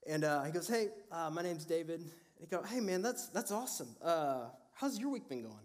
And 0.06 0.24
uh, 0.24 0.44
he 0.44 0.52
goes, 0.52 0.68
Hey, 0.68 0.90
uh, 1.12 1.30
my 1.30 1.42
name's 1.42 1.66
David. 1.66 2.00
And 2.00 2.10
he 2.40 2.48
goes, 2.48 2.66
Hey, 2.68 2.80
man, 2.80 3.02
that's, 3.02 3.28
that's 3.28 3.52
awesome. 3.52 3.90
Uh, 4.04 4.46
how's 4.74 5.00
your 5.00 5.10
week 5.10 5.28
been 5.28 5.42
going? 5.42 5.56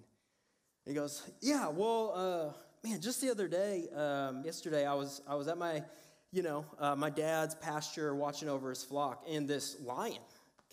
And 0.86 0.94
he 0.94 0.94
goes, 0.94 1.22
Yeah, 1.40 1.68
well, 1.68 2.12
uh, 2.14 2.88
man, 2.88 3.00
just 3.00 3.20
the 3.20 3.30
other 3.30 3.48
day, 3.48 3.88
um, 3.94 4.42
yesterday, 4.44 4.86
I 4.86 4.94
was, 4.94 5.20
I 5.28 5.34
was 5.34 5.48
at 5.48 5.58
my, 5.58 5.82
you 6.32 6.42
know, 6.42 6.64
uh, 6.78 6.96
my 6.96 7.10
dad's 7.10 7.54
pasture 7.54 8.14
watching 8.14 8.48
over 8.48 8.70
his 8.70 8.82
flock, 8.82 9.24
and 9.28 9.46
this 9.46 9.78
lion 9.80 10.18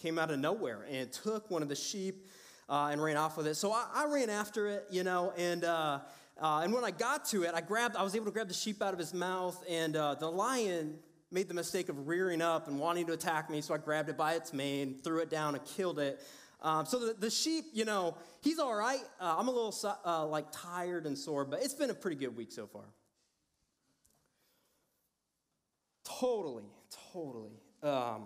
came 0.02 0.18
out 0.18 0.32
of 0.32 0.40
nowhere 0.40 0.86
and 0.90 1.12
took 1.12 1.50
one 1.50 1.62
of 1.62 1.70
the 1.70 1.76
sheep 1.76 2.28
uh, 2.70 2.90
and 2.92 3.02
ran 3.02 3.18
off 3.18 3.36
with 3.36 3.48
it. 3.48 3.56
So 3.56 3.72
I, 3.72 3.88
I 3.94 4.06
ran 4.06 4.30
after 4.30 4.68
it, 4.68 4.86
you 4.90 5.04
know, 5.04 5.34
and. 5.38 5.64
Uh, 5.64 6.00
and 6.40 6.72
when 6.72 6.84
I 6.84 6.92
got 6.92 7.26
to 7.30 7.46
it, 7.46 7.56
I 7.56 7.62
grabbed, 7.62 7.96
I 7.96 8.04
was 8.04 8.16
able 8.16 8.26
to 8.26 8.32
grab 8.32 8.48
the 8.48 8.54
sheep 8.54 8.84
out 8.84 8.94
of 8.94 9.00
his 9.00 9.12
mouth, 9.12 9.60
and 9.68 9.96
uh, 9.96 10.14
the 10.14 10.30
lion 10.30 11.00
made 11.31 11.48
the 11.48 11.53
mistake 11.53 11.89
of 11.89 12.07
rearing 12.07 12.41
up 12.41 12.67
and 12.67 12.79
wanting 12.79 13.05
to 13.07 13.13
attack 13.13 13.50
me, 13.50 13.62
so 13.62 13.74
I 13.74 13.77
grabbed 13.77 14.10
it 14.10 14.17
by 14.17 14.34
its 14.34 14.53
mane, 14.53 14.96
threw 15.03 15.19
it 15.19 15.29
down, 15.29 15.55
and 15.55 15.63
killed 15.65 16.00
it. 16.00 16.22
Um, 16.62 16.86
so 16.86 17.00
the, 17.00 17.13
the, 17.13 17.29
sheep, 17.29 17.65
you 17.74 17.86
know, 17.86 18.15
he's 18.41 18.60
all 18.60 18.74
right. 18.74 19.01
Uh, 19.19 19.36
I'm 19.38 19.48
a 19.48 19.51
little 19.51 19.75
uh, 20.05 20.25
like 20.25 20.48
tired 20.51 21.05
and 21.05 21.17
sore, 21.17 21.46
but 21.46 21.62
it's 21.63 21.74
been 21.74 21.91
a 21.91 21.93
pretty 21.93 22.15
good 22.15 22.36
week 22.36 22.51
so 22.51 22.65
far. 22.65 22.86
Totally, 26.03 26.63
totally. 27.13 27.51
Um, 27.84 28.25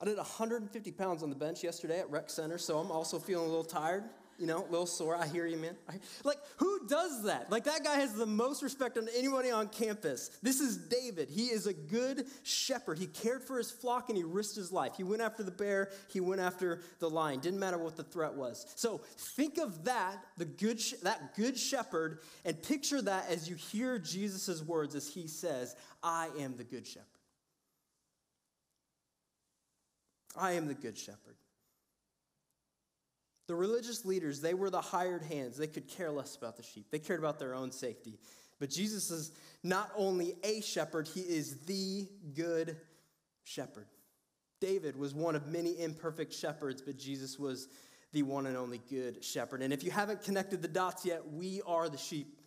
I 0.00 0.04
did 0.04 0.16
150 0.16 0.92
pounds 0.92 1.22
on 1.22 1.30
the 1.30 1.36
bench 1.36 1.64
yesterday 1.64 1.98
at 1.98 2.10
Rec 2.10 2.30
Center, 2.30 2.58
so 2.58 2.78
I'm 2.78 2.90
also 2.90 3.18
feeling 3.18 3.46
a 3.46 3.48
little 3.48 3.64
tired 3.64 4.04
you 4.38 4.46
know, 4.46 4.64
a 4.64 4.70
little 4.70 4.86
sore. 4.86 5.16
I 5.16 5.26
hear 5.26 5.46
you, 5.46 5.56
man. 5.56 5.76
Like, 6.24 6.38
who 6.58 6.86
does 6.86 7.24
that? 7.24 7.50
Like, 7.50 7.64
that 7.64 7.84
guy 7.84 7.96
has 7.96 8.14
the 8.14 8.26
most 8.26 8.62
respect 8.62 8.96
on 8.98 9.08
anybody 9.16 9.50
on 9.50 9.68
campus. 9.68 10.30
This 10.42 10.60
is 10.60 10.76
David. 10.76 11.28
He 11.28 11.46
is 11.46 11.66
a 11.66 11.72
good 11.72 12.26
shepherd. 12.42 12.98
He 12.98 13.06
cared 13.06 13.42
for 13.42 13.58
his 13.58 13.70
flock 13.70 14.08
and 14.08 14.16
he 14.16 14.24
risked 14.24 14.56
his 14.56 14.72
life. 14.72 14.92
He 14.96 15.04
went 15.04 15.22
after 15.22 15.42
the 15.42 15.50
bear, 15.50 15.90
he 16.08 16.20
went 16.20 16.40
after 16.40 16.80
the 16.98 17.10
lion. 17.10 17.40
Didn't 17.40 17.60
matter 17.60 17.78
what 17.78 17.96
the 17.96 18.04
threat 18.04 18.34
was. 18.34 18.66
So, 18.76 19.02
think 19.16 19.58
of 19.58 19.84
that, 19.84 20.16
the 20.36 20.44
good, 20.44 20.80
that 21.02 21.34
good 21.36 21.58
shepherd, 21.58 22.20
and 22.44 22.60
picture 22.62 23.02
that 23.02 23.28
as 23.28 23.48
you 23.48 23.56
hear 23.56 23.98
Jesus' 23.98 24.62
words 24.62 24.94
as 24.94 25.08
he 25.08 25.26
says, 25.26 25.76
I 26.02 26.28
am 26.38 26.56
the 26.56 26.64
good 26.64 26.86
shepherd. 26.86 27.06
I 30.36 30.52
am 30.52 30.66
the 30.66 30.74
good 30.74 30.98
shepherd. 30.98 31.36
The 33.46 33.54
religious 33.54 34.04
leaders, 34.04 34.40
they 34.40 34.54
were 34.54 34.70
the 34.70 34.80
hired 34.80 35.22
hands. 35.22 35.56
They 35.56 35.66
could 35.66 35.86
care 35.86 36.10
less 36.10 36.36
about 36.36 36.56
the 36.56 36.62
sheep, 36.62 36.86
they 36.90 36.98
cared 36.98 37.20
about 37.20 37.38
their 37.38 37.54
own 37.54 37.72
safety. 37.72 38.18
But 38.60 38.70
Jesus 38.70 39.10
is 39.10 39.32
not 39.62 39.90
only 39.96 40.34
a 40.44 40.60
shepherd, 40.60 41.08
he 41.08 41.20
is 41.20 41.58
the 41.66 42.08
good 42.34 42.76
shepherd. 43.42 43.86
David 44.60 44.96
was 44.96 45.12
one 45.12 45.34
of 45.34 45.48
many 45.48 45.78
imperfect 45.78 46.32
shepherds, 46.32 46.80
but 46.80 46.96
Jesus 46.96 47.38
was 47.38 47.68
the 48.12 48.22
one 48.22 48.46
and 48.46 48.56
only 48.56 48.80
good 48.88 49.22
shepherd. 49.24 49.60
And 49.60 49.72
if 49.72 49.82
you 49.82 49.90
haven't 49.90 50.22
connected 50.22 50.62
the 50.62 50.68
dots 50.68 51.04
yet, 51.04 51.28
we 51.32 51.60
are 51.66 51.88
the 51.88 51.98
sheep. 51.98 52.38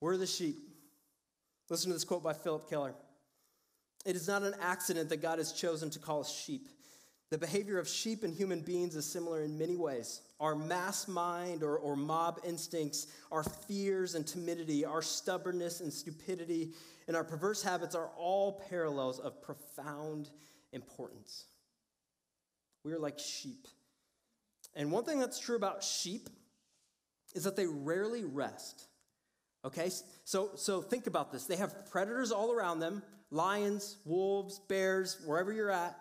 We're 0.00 0.16
the 0.16 0.26
sheep. 0.26 0.58
Listen 1.68 1.90
to 1.90 1.94
this 1.94 2.04
quote 2.04 2.24
by 2.24 2.32
Philip 2.32 2.68
Keller. 2.68 2.94
It 4.04 4.16
is 4.16 4.26
not 4.26 4.42
an 4.42 4.54
accident 4.60 5.10
that 5.10 5.22
God 5.22 5.38
has 5.38 5.52
chosen 5.52 5.90
to 5.90 5.98
call 5.98 6.20
us 6.20 6.32
sheep. 6.32 6.68
The 7.32 7.38
behavior 7.38 7.78
of 7.78 7.88
sheep 7.88 8.24
and 8.24 8.34
human 8.34 8.60
beings 8.60 8.94
is 8.94 9.06
similar 9.06 9.42
in 9.42 9.56
many 9.56 9.74
ways. 9.74 10.20
Our 10.38 10.54
mass 10.54 11.08
mind 11.08 11.62
or, 11.62 11.78
or 11.78 11.96
mob 11.96 12.40
instincts, 12.44 13.06
our 13.30 13.42
fears 13.42 14.14
and 14.14 14.26
timidity, 14.26 14.84
our 14.84 15.00
stubbornness 15.00 15.80
and 15.80 15.90
stupidity, 15.90 16.74
and 17.08 17.16
our 17.16 17.24
perverse 17.24 17.62
habits 17.62 17.94
are 17.94 18.10
all 18.18 18.62
parallels 18.68 19.18
of 19.18 19.40
profound 19.40 20.28
importance. 20.74 21.46
We 22.84 22.92
are 22.92 22.98
like 22.98 23.18
sheep. 23.18 23.66
And 24.74 24.92
one 24.92 25.04
thing 25.04 25.18
that's 25.18 25.38
true 25.38 25.56
about 25.56 25.82
sheep 25.82 26.28
is 27.34 27.44
that 27.44 27.56
they 27.56 27.66
rarely 27.66 28.24
rest. 28.24 28.88
Okay? 29.64 29.90
So, 30.24 30.50
so 30.56 30.82
think 30.82 31.06
about 31.06 31.32
this. 31.32 31.46
They 31.46 31.56
have 31.56 31.90
predators 31.90 32.30
all 32.30 32.52
around 32.52 32.80
them 32.80 33.02
lions, 33.30 33.96
wolves, 34.04 34.58
bears, 34.68 35.16
wherever 35.24 35.50
you're 35.50 35.70
at. 35.70 35.98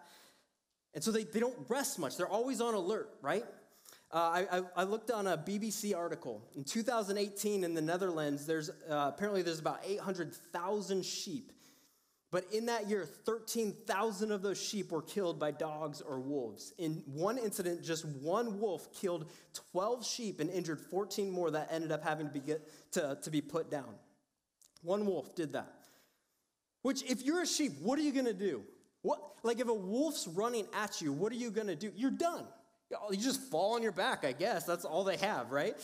And 0.93 1.03
so 1.03 1.12
they, 1.12 1.24
they 1.24 1.39
don't 1.39 1.57
rest 1.69 2.00
much. 2.00 2.17
They're 2.17 2.27
always 2.27 2.62
on 2.62 2.74
alert, 2.74 3.10
right? 3.21 3.45
Uh, 4.13 4.43
I, 4.51 4.62
I, 4.75 4.83
looked 4.83 5.10
on 5.10 5.25
a 5.25 5.38
BBC 5.38 5.95
article. 5.95 6.43
In 6.57 6.65
2018 6.65 7.63
in 7.63 7.74
the 7.74 7.81
Netherlands, 7.81 8.45
there's, 8.45 8.69
uh, 8.69 8.74
apparently 9.15 9.41
there's 9.41 9.60
about 9.60 9.79
800,000 9.86 11.05
sheep. 11.05 11.53
But 12.29 12.45
in 12.51 12.65
that 12.65 12.89
year, 12.89 13.05
13,000 13.05 14.31
of 14.31 14.41
those 14.41 14.62
sheep 14.62 14.91
were 14.91 15.01
killed 15.01 15.39
by 15.39 15.51
dogs 15.51 16.01
or 16.01 16.19
wolves. 16.19 16.74
In 16.77 17.03
one 17.05 17.38
incident, 17.38 17.83
just 17.83 18.05
one 18.05 18.60
wolf 18.60 18.93
killed 18.93 19.29
12 19.71 20.05
sheep 20.05 20.39
and 20.41 20.50
injured 20.50 20.79
14 20.79 21.29
more 21.29 21.51
that 21.51 21.69
ended 21.71 21.93
up 21.93 22.03
having 22.03 22.27
to 22.27 22.33
be, 22.33 22.39
get, 22.39 22.91
to, 22.93 23.17
to 23.21 23.29
be 23.29 23.39
put 23.39 23.71
down. 23.71 23.95
One 24.81 25.05
wolf 25.05 25.36
did 25.36 25.53
that. 25.53 25.74
Which, 26.81 27.03
if 27.03 27.21
you're 27.21 27.43
a 27.43 27.48
sheep, 27.48 27.74
what 27.81 28.00
are 28.00 28.01
you 28.01 28.12
going 28.12 28.25
to 28.25 28.33
do? 28.33 28.63
What, 29.01 29.20
like 29.43 29.60
if 29.60 29.67
a 29.67 29.74
wolf's 29.74 30.27
running 30.27 30.67
at 30.74 31.01
you, 31.01 31.12
what 31.12 31.31
are 31.31 31.36
you 31.36 31.51
going 31.51 31.67
to 31.67 31.75
do? 31.75 31.91
You're 31.96 32.12
done. 32.12 32.46
You 33.10 33.17
just 33.17 33.41
fall 33.50 33.75
on 33.75 33.84
your 33.84 33.93
back, 33.93 34.25
I 34.25 34.34
guess. 34.34 34.65
That's 34.65 34.86
all 34.86 35.03
they 35.03 35.17
have, 35.17 35.51
right? 35.51 35.75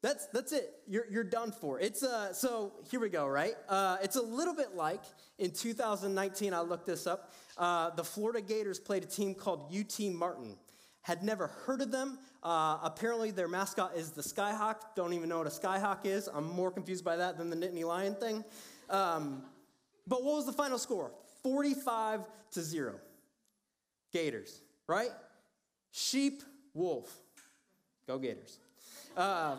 That's, 0.00 0.26
that's 0.26 0.52
it. 0.52 0.74
You're, 0.86 1.06
you're 1.10 1.24
done 1.24 1.50
for. 1.52 1.80
It's 1.80 2.02
uh, 2.02 2.32
so 2.32 2.72
here 2.90 3.00
we 3.00 3.08
go, 3.08 3.26
right? 3.26 3.54
Uh, 3.68 3.96
it's 4.02 4.16
a 4.16 4.22
little 4.22 4.54
bit 4.54 4.74
like 4.76 5.02
in 5.38 5.50
2019, 5.50 6.54
I 6.54 6.60
looked 6.60 6.86
this 6.86 7.06
up. 7.06 7.32
Uh, 7.56 7.90
the 7.90 8.04
Florida 8.04 8.40
Gators 8.40 8.78
played 8.78 9.02
a 9.02 9.06
team 9.06 9.34
called 9.34 9.74
UT 9.76 9.98
Martin. 10.12 10.56
Had 11.02 11.22
never 11.22 11.48
heard 11.48 11.80
of 11.80 11.90
them. 11.90 12.18
Uh, 12.42 12.78
apparently, 12.82 13.30
their 13.30 13.48
mascot 13.48 13.96
is 13.96 14.10
the 14.10 14.22
Skyhawk. 14.22 14.76
Don't 14.94 15.14
even 15.14 15.28
know 15.28 15.38
what 15.38 15.46
a 15.46 15.50
Skyhawk 15.50 16.04
is. 16.04 16.28
I'm 16.32 16.44
more 16.44 16.70
confused 16.70 17.04
by 17.04 17.16
that 17.16 17.38
than 17.38 17.50
the 17.50 17.56
Nittany 17.56 17.84
Lion 17.84 18.14
thing. 18.14 18.44
Um, 18.90 19.42
but 20.06 20.22
what 20.22 20.36
was 20.36 20.46
the 20.46 20.52
final 20.52 20.78
score? 20.78 21.10
45 21.42 22.20
to 22.52 22.62
0. 22.62 22.94
Gators, 24.12 24.60
right? 24.86 25.10
Sheep, 25.90 26.42
wolf. 26.74 27.14
Go 28.06 28.18
Gators. 28.18 28.58
Uh, 29.16 29.56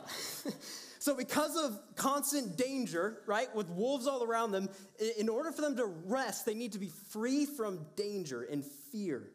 so, 1.00 1.13
because 1.13 1.55
of 1.55 1.79
constant 1.95 2.57
danger, 2.57 3.21
right, 3.25 3.53
with 3.55 3.69
wolves 3.69 4.07
all 4.07 4.24
around 4.24 4.51
them, 4.51 4.69
in 5.17 5.29
order 5.29 5.51
for 5.51 5.62
them 5.62 5.75
to 5.77 5.86
rest, 5.86 6.45
they 6.45 6.53
need 6.53 6.71
to 6.71 6.79
be 6.79 6.89
free 7.09 7.45
from 7.45 7.86
danger 7.95 8.43
and 8.43 8.63
fear. 8.91 9.29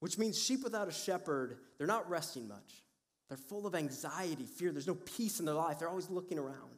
Which 0.00 0.18
means 0.18 0.38
sheep 0.38 0.62
without 0.62 0.86
a 0.86 0.92
shepherd, 0.92 1.56
they're 1.78 1.86
not 1.86 2.08
resting 2.10 2.46
much. 2.46 2.82
They're 3.28 3.38
full 3.38 3.66
of 3.66 3.74
anxiety, 3.74 4.44
fear. 4.44 4.70
There's 4.70 4.86
no 4.86 4.96
peace 4.96 5.40
in 5.40 5.46
their 5.46 5.54
life. 5.54 5.78
They're 5.78 5.88
always 5.88 6.10
looking 6.10 6.38
around. 6.38 6.73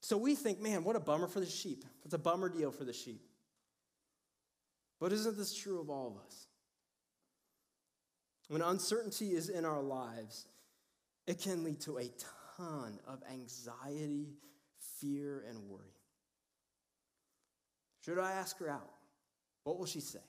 So 0.00 0.16
we 0.16 0.34
think, 0.34 0.60
man, 0.60 0.84
what 0.84 0.96
a 0.96 1.00
bummer 1.00 1.26
for 1.26 1.40
the 1.40 1.46
sheep. 1.46 1.84
It's 2.04 2.14
a 2.14 2.18
bummer 2.18 2.48
deal 2.48 2.70
for 2.70 2.84
the 2.84 2.92
sheep. 2.92 3.22
But 5.00 5.12
isn't 5.12 5.36
this 5.36 5.54
true 5.54 5.80
of 5.80 5.90
all 5.90 6.08
of 6.08 6.26
us? 6.26 6.46
When 8.48 8.62
uncertainty 8.62 9.32
is 9.32 9.48
in 9.48 9.64
our 9.64 9.82
lives, 9.82 10.46
it 11.26 11.40
can 11.40 11.64
lead 11.64 11.80
to 11.80 11.98
a 11.98 12.10
ton 12.56 13.00
of 13.06 13.22
anxiety, 13.30 14.28
fear, 15.00 15.44
and 15.48 15.68
worry. 15.68 15.82
Should 18.04 18.20
I 18.20 18.32
ask 18.32 18.56
her 18.58 18.68
out? 18.68 18.90
What 19.64 19.78
will 19.78 19.86
she 19.86 20.00
say? 20.00 20.20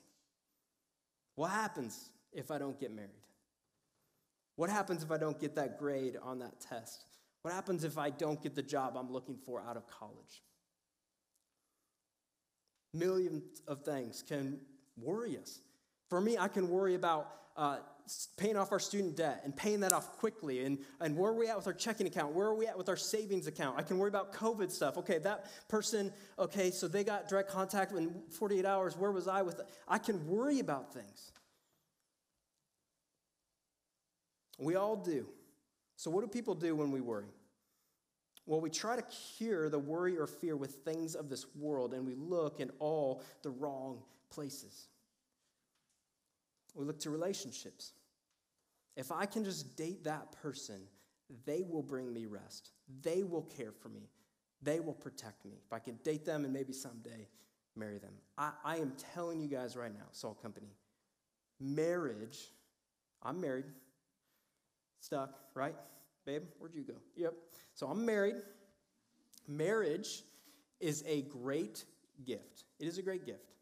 What 1.36 1.52
happens 1.52 2.10
if 2.32 2.50
I 2.50 2.58
don't 2.58 2.78
get 2.78 2.92
married? 2.92 3.10
What 4.56 4.68
happens 4.68 5.04
if 5.04 5.12
I 5.12 5.18
don't 5.18 5.38
get 5.38 5.54
that 5.54 5.78
grade 5.78 6.16
on 6.20 6.40
that 6.40 6.60
test? 6.60 7.04
What 7.48 7.54
happens 7.54 7.82
if 7.82 7.96
I 7.96 8.10
don't 8.10 8.42
get 8.42 8.54
the 8.54 8.62
job 8.62 8.94
I'm 8.94 9.10
looking 9.10 9.38
for 9.38 9.62
out 9.66 9.78
of 9.78 9.86
college? 9.86 10.42
Millions 12.92 13.62
of 13.66 13.86
things 13.86 14.22
can 14.22 14.60
worry 14.98 15.38
us. 15.38 15.60
For 16.10 16.20
me, 16.20 16.36
I 16.36 16.48
can 16.48 16.68
worry 16.68 16.94
about 16.94 17.32
uh, 17.56 17.78
paying 18.36 18.58
off 18.58 18.70
our 18.70 18.78
student 18.78 19.16
debt 19.16 19.40
and 19.44 19.56
paying 19.56 19.80
that 19.80 19.94
off 19.94 20.18
quickly. 20.18 20.66
And, 20.66 20.76
and 21.00 21.16
where 21.16 21.30
are 21.30 21.34
we 21.34 21.48
at 21.48 21.56
with 21.56 21.66
our 21.66 21.72
checking 21.72 22.06
account? 22.06 22.34
Where 22.34 22.48
are 22.48 22.54
we 22.54 22.66
at 22.66 22.76
with 22.76 22.90
our 22.90 22.98
savings 22.98 23.46
account? 23.46 23.78
I 23.78 23.82
can 23.82 23.96
worry 23.96 24.10
about 24.10 24.34
COVID 24.34 24.70
stuff. 24.70 24.98
Okay, 24.98 25.16
that 25.20 25.46
person, 25.70 26.12
okay, 26.38 26.70
so 26.70 26.86
they 26.86 27.02
got 27.02 27.30
direct 27.30 27.48
contact 27.48 27.92
in 27.92 28.14
48 28.28 28.66
hours. 28.66 28.94
Where 28.94 29.10
was 29.10 29.26
I 29.26 29.40
with 29.40 29.60
it? 29.60 29.66
I 29.88 29.96
can 29.96 30.26
worry 30.26 30.58
about 30.58 30.92
things. 30.92 31.32
We 34.58 34.74
all 34.74 34.96
do. 34.96 35.26
So, 35.96 36.10
what 36.10 36.20
do 36.20 36.26
people 36.28 36.54
do 36.54 36.76
when 36.76 36.92
we 36.92 37.00
worry? 37.00 37.24
Well, 38.48 38.62
we 38.62 38.70
try 38.70 38.96
to 38.96 39.02
cure 39.02 39.68
the 39.68 39.78
worry 39.78 40.16
or 40.16 40.26
fear 40.26 40.56
with 40.56 40.76
things 40.76 41.14
of 41.14 41.28
this 41.28 41.44
world, 41.54 41.92
and 41.92 42.06
we 42.06 42.14
look 42.14 42.60
in 42.60 42.70
all 42.78 43.22
the 43.42 43.50
wrong 43.50 44.00
places. 44.30 44.88
We 46.74 46.86
look 46.86 46.98
to 47.00 47.10
relationships. 47.10 47.92
If 48.96 49.12
I 49.12 49.26
can 49.26 49.44
just 49.44 49.76
date 49.76 50.04
that 50.04 50.32
person, 50.42 50.80
they 51.44 51.62
will 51.68 51.82
bring 51.82 52.10
me 52.10 52.24
rest. 52.24 52.70
They 53.02 53.22
will 53.22 53.42
care 53.42 53.70
for 53.70 53.90
me. 53.90 54.08
They 54.62 54.80
will 54.80 54.94
protect 54.94 55.44
me. 55.44 55.58
If 55.66 55.72
I 55.74 55.78
can 55.78 55.96
date 56.02 56.24
them 56.24 56.44
and 56.44 56.52
maybe 56.52 56.72
someday 56.72 57.28
marry 57.76 57.98
them. 57.98 58.14
I, 58.38 58.52
I 58.64 58.76
am 58.78 58.94
telling 59.14 59.40
you 59.40 59.48
guys 59.48 59.76
right 59.76 59.92
now, 59.92 60.06
Salt 60.12 60.42
Company, 60.42 60.72
marriage, 61.60 62.48
I'm 63.22 63.42
married, 63.42 63.66
Stuck, 65.00 65.38
right? 65.54 65.74
Babe, 66.28 66.42
where'd 66.58 66.74
you 66.74 66.82
go? 66.82 66.92
Yep. 67.16 67.32
So 67.72 67.86
I'm 67.86 68.04
married. 68.04 68.34
Marriage 69.46 70.24
is 70.78 71.02
a 71.06 71.22
great 71.22 71.86
gift. 72.26 72.64
It 72.78 72.86
is 72.86 72.98
a 72.98 73.02
great 73.02 73.24
gift. 73.24 73.54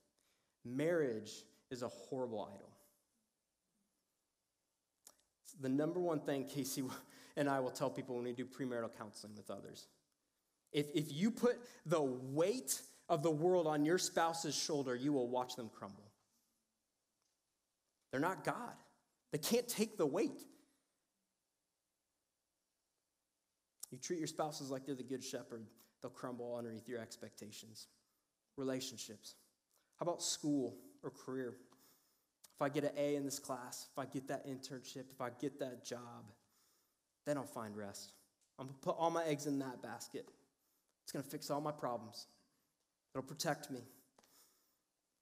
Marriage 0.65 1.45
is 1.71 1.83
a 1.83 1.89
horrible 1.89 2.51
idol. 2.53 2.73
It's 5.45 5.53
the 5.61 5.69
number 5.69 6.01
one 6.01 6.19
thing 6.19 6.45
Casey 6.47 6.83
and 7.37 7.49
I 7.49 7.61
will 7.61 7.71
tell 7.71 7.89
people 7.89 8.17
when 8.17 8.25
we 8.25 8.33
do 8.33 8.45
premarital 8.45 8.99
counseling 8.99 9.37
with 9.37 9.49
others. 9.49 9.87
If, 10.73 10.87
if 10.93 11.13
you 11.13 11.31
put 11.31 11.61
the 11.87 12.03
weight 12.03 12.81
of 13.09 13.23
the 13.23 13.31
world 13.31 13.69
on 13.69 13.85
your 13.85 13.99
spouse's 13.99 14.57
shoulder, 14.57 14.97
you 14.97 15.13
will 15.13 15.29
watch 15.29 15.55
them 15.55 15.71
crumble. 15.73 16.11
They're 18.11 18.21
not 18.21 18.43
God, 18.43 18.75
they 19.31 19.39
can't 19.39 19.69
take 19.69 19.97
the 19.97 20.07
weight. 20.07 20.43
You 23.91 23.99
treat 23.99 24.19
your 24.19 24.27
spouses 24.27 24.71
like 24.71 24.85
they're 24.85 24.95
the 24.95 25.03
good 25.03 25.23
shepherd, 25.23 25.67
they'll 26.03 26.11
crumble 26.11 26.57
underneath 26.57 26.89
your 26.89 27.01
expectations. 27.01 27.87
Relationships. 28.57 29.35
How 29.99 30.05
about 30.05 30.23
school 30.23 30.77
or 31.03 31.11
career? 31.11 31.55
If 32.55 32.63
I 32.63 32.69
get 32.69 32.85
an 32.85 32.91
A 32.97 33.17
in 33.17 33.25
this 33.25 33.39
class, 33.39 33.87
if 33.93 33.99
I 33.99 34.07
get 34.07 34.29
that 34.29 34.47
internship, 34.47 35.05
if 35.13 35.21
I 35.21 35.29
get 35.41 35.61
that 35.61 35.85
job, 35.85 36.25
then 37.27 37.37
I'll 37.37 37.45
find 37.45 37.77
rest. 37.77 38.13
I'm 38.59 38.69
to 38.69 38.75
put 38.75 38.97
all 38.99 39.11
my 39.11 39.25
eggs 39.25 39.47
in 39.47 39.59
that 39.59 39.83
basket. 39.83 40.27
It's 41.05 41.13
to 41.13 41.23
fix 41.23 41.51
all 41.51 41.61
my 41.61 41.71
problems, 41.71 42.27
it'll 43.15 43.27
protect 43.27 43.71
me. 43.71 43.81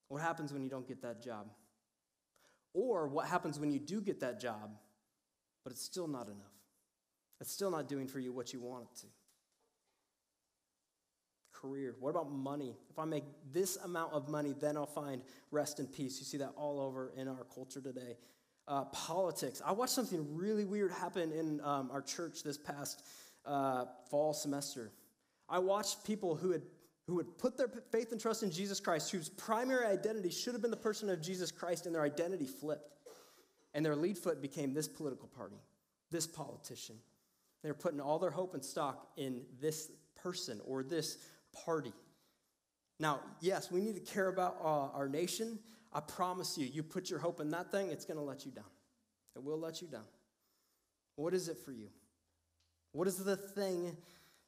What 0.09 0.23
happens 0.23 0.53
when 0.53 0.63
you 0.63 0.71
don't 0.71 0.87
get 0.87 1.03
that 1.03 1.23
job? 1.23 1.49
Or 2.73 3.09
what 3.09 3.27
happens 3.27 3.59
when 3.59 3.71
you 3.71 3.79
do 3.79 4.01
get 4.01 4.21
that 4.21 4.41
job, 4.41 4.71
but 5.63 5.73
it's 5.73 5.83
still 5.83 6.09
not 6.09 6.27
enough? 6.27 6.64
It's 7.41 7.53
still 7.53 7.71
not 7.71 7.89
doing 7.89 8.07
for 8.07 8.19
you 8.19 8.33
what 8.33 8.53
you 8.53 8.61
want 8.61 8.85
it 8.85 9.01
to. 9.01 9.07
Career. 11.53 11.95
What 11.99 12.11
about 12.11 12.31
money? 12.31 12.77
If 12.91 12.99
I 12.99 13.05
make 13.05 13.25
this 13.53 13.77
amount 13.77 14.13
of 14.13 14.29
money, 14.29 14.55
then 14.59 14.77
I'll 14.77 14.87
find 14.87 15.23
rest 15.51 15.79
and 15.79 15.91
peace. 15.91 16.19
You 16.19 16.27
see 16.27 16.39
that 16.39 16.53
all 16.57 16.81
over 16.81 17.13
in 17.17 17.29
our 17.29 17.45
culture 17.55 17.81
today. 17.81 18.17
Uh, 18.67 18.85
politics. 18.87 19.61
I 19.65 19.73
watched 19.73 19.93
something 19.93 20.37
really 20.37 20.65
weird 20.65 20.91
happen 20.91 21.33
in 21.33 21.61
um, 21.63 21.91
our 21.93 22.01
church 22.01 22.43
this 22.43 22.57
past 22.57 23.03
uh, 23.45 23.85
fall 24.11 24.33
semester. 24.33 24.91
I 25.49 25.59
watched 25.59 26.05
people 26.07 26.35
who 26.35 26.53
had 26.53 26.63
who 27.07 27.17
would 27.17 27.39
put 27.39 27.57
their 27.57 27.69
faith 27.93 28.13
and 28.13 28.21
trust 28.21 28.43
in 28.43 28.51
Jesus 28.51 28.81
Christ, 28.81 29.11
whose 29.11 29.29
primary 29.29 29.85
identity 29.85 30.31
should 30.31 30.55
have 30.55 30.63
been 30.63 30.71
the 30.71 30.77
person 30.77 31.11
of 31.11 31.21
Jesus 31.21 31.51
Christ, 31.51 31.87
and 31.87 31.95
their 31.95 32.03
identity 32.03 32.47
flipped. 32.47 32.91
And 33.75 33.85
their 33.85 33.97
lead 33.97 34.17
foot 34.17 34.41
became 34.41 34.73
this 34.73 34.89
political 34.89 35.29
party, 35.29 35.57
this 36.11 36.27
politician. 36.27 36.97
They 37.65 37.71
were 37.71 37.75
putting 37.75 38.01
all 38.01 38.19
their 38.19 38.31
hope 38.31 38.53
and 38.53 38.63
stock 38.63 39.09
in 39.17 39.41
this 39.59 39.91
person 40.23 40.61
or 40.67 40.83
this 40.83 41.17
party. 41.65 41.95
Now, 43.01 43.21
yes, 43.41 43.73
we 43.73 43.81
need 43.81 43.95
to 43.95 44.13
care 44.13 44.29
about 44.29 44.59
uh, 44.63 44.89
our 44.95 45.09
nation. 45.09 45.59
I 45.91 46.01
promise 46.01 46.59
you, 46.59 46.67
you 46.67 46.83
put 46.83 47.09
your 47.09 47.19
hope 47.19 47.41
in 47.41 47.51
that 47.53 47.73
thing, 47.73 47.89
it's 47.89 48.05
going 48.05 48.19
to 48.19 48.23
let 48.23 48.45
you 48.45 48.53
down. 48.53 48.65
It 49.35 49.43
will 49.43 49.59
let 49.59 49.81
you 49.81 49.89
down. 49.89 50.05
What 51.17 51.33
is 51.33 51.49
it 51.49 51.57
for 51.65 51.73
you? 51.73 51.89
What 52.93 53.09
is 53.09 53.17
the 53.17 53.37
thing 53.37 53.97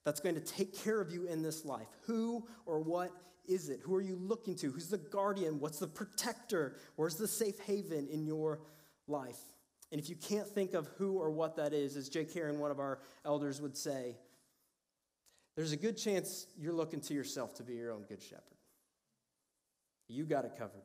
that's 0.05 0.21
going 0.21 0.35
to 0.35 0.41
take 0.41 0.77
care 0.77 1.01
of 1.01 1.11
you 1.11 1.27
in 1.27 1.43
this 1.43 1.65
life? 1.65 1.89
Who 2.03 2.47
or 2.67 2.81
what 2.81 3.13
is 3.49 3.71
it? 3.71 3.81
Who 3.83 3.95
are 3.95 4.03
you 4.03 4.17
looking 4.17 4.55
to? 4.57 4.71
Who's 4.71 4.89
the 4.89 4.99
guardian? 4.99 5.59
What's 5.59 5.79
the 5.79 5.87
protector? 5.87 6.77
Where's 6.97 7.17
the 7.17 7.29
safe 7.29 7.59
haven 7.61 8.09
in 8.09 8.27
your 8.27 8.61
life? 9.09 9.39
And 9.93 10.01
if 10.01 10.09
you 10.09 10.17
can't 10.17 10.49
think 10.49 10.75
of 10.75 10.89
who 10.99 11.19
or 11.19 11.31
what 11.31 11.57
that 11.57 11.73
is, 11.73 11.97
as 11.97 12.09
Jake 12.09 12.33
Karen, 12.33 12.59
one 12.59 12.71
of 12.71 12.81
our 12.81 13.01
elders, 13.25 13.61
would 13.61 13.77
say, 13.77 14.17
there's 15.55 15.73
a 15.73 15.77
good 15.77 15.97
chance 15.97 16.47
you're 16.59 16.73
looking 16.73 17.01
to 17.03 17.15
yourself 17.15 17.55
to 17.55 17.63
be 17.63 17.75
your 17.75 17.93
own 17.93 18.03
good 18.03 18.23
shepherd. 18.23 18.43
You 20.09 20.25
got 20.25 20.45
it 20.45 20.53
covered. 20.59 20.83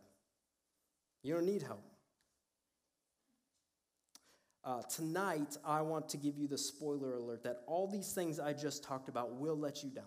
You 1.24 1.34
don't 1.34 1.46
need 1.46 1.62
help. 1.62 1.84
Uh, 4.64 4.82
tonight, 4.84 5.58
I 5.66 5.82
want 5.82 6.08
to 6.10 6.18
give 6.18 6.38
you 6.38 6.48
the 6.48 6.58
spoiler 6.58 7.16
alert 7.16 7.44
that 7.44 7.62
all 7.66 7.88
these 7.88 8.14
things 8.14 8.40
I 8.40 8.54
just 8.54 8.84
talked 8.84 9.10
about 9.10 9.34
will 9.34 9.58
let 9.58 9.84
you 9.84 9.90
down. 9.90 10.06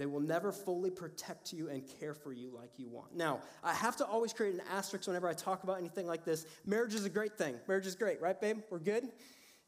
They 0.00 0.06
will 0.06 0.20
never 0.20 0.50
fully 0.50 0.90
protect 0.90 1.52
you 1.52 1.68
and 1.68 1.82
care 2.00 2.14
for 2.14 2.32
you 2.32 2.50
like 2.56 2.70
you 2.78 2.88
want. 2.88 3.14
Now, 3.14 3.40
I 3.62 3.74
have 3.74 3.96
to 3.96 4.06
always 4.06 4.32
create 4.32 4.54
an 4.54 4.62
asterisk 4.72 5.06
whenever 5.06 5.28
I 5.28 5.34
talk 5.34 5.62
about 5.62 5.76
anything 5.76 6.06
like 6.06 6.24
this. 6.24 6.46
Marriage 6.64 6.94
is 6.94 7.04
a 7.04 7.10
great 7.10 7.36
thing. 7.36 7.56
Marriage 7.68 7.86
is 7.86 7.96
great, 7.96 8.18
right, 8.18 8.40
babe? 8.40 8.60
We're 8.70 8.78
good? 8.78 9.10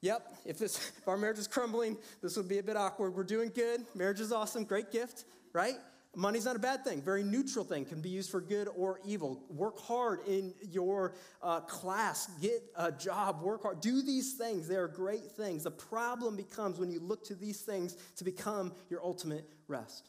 Yep. 0.00 0.34
If, 0.46 0.58
this, 0.58 0.90
if 0.96 1.06
our 1.06 1.18
marriage 1.18 1.36
is 1.36 1.46
crumbling, 1.46 1.98
this 2.22 2.38
would 2.38 2.48
be 2.48 2.56
a 2.56 2.62
bit 2.62 2.78
awkward. 2.78 3.14
We're 3.14 3.24
doing 3.24 3.52
good. 3.54 3.82
Marriage 3.94 4.20
is 4.20 4.32
awesome. 4.32 4.64
Great 4.64 4.90
gift, 4.90 5.26
right? 5.52 5.74
Money's 6.16 6.46
not 6.46 6.56
a 6.56 6.60
bad 6.60 6.82
thing, 6.82 7.02
very 7.02 7.22
neutral 7.22 7.64
thing, 7.64 7.84
can 7.84 8.00
be 8.00 8.08
used 8.08 8.30
for 8.30 8.40
good 8.40 8.68
or 8.74 9.00
evil. 9.04 9.42
Work 9.50 9.78
hard 9.80 10.20
in 10.26 10.54
your 10.62 11.14
uh, 11.42 11.60
class, 11.60 12.28
get 12.40 12.62
a 12.76 12.90
job, 12.90 13.42
work 13.42 13.62
hard. 13.62 13.80
Do 13.80 14.02
these 14.02 14.34
things, 14.34 14.66
they 14.68 14.76
are 14.76 14.88
great 14.88 15.30
things. 15.32 15.64
The 15.64 15.70
problem 15.70 16.36
becomes 16.36 16.78
when 16.78 16.90
you 16.90 17.00
look 17.00 17.24
to 17.26 17.34
these 17.34 17.60
things 17.60 17.96
to 18.16 18.24
become 18.24 18.72
your 18.90 19.02
ultimate 19.02 19.48
rest. 19.68 20.08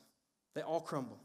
They 0.56 0.62
all 0.62 0.82
crumble. 0.82 1.20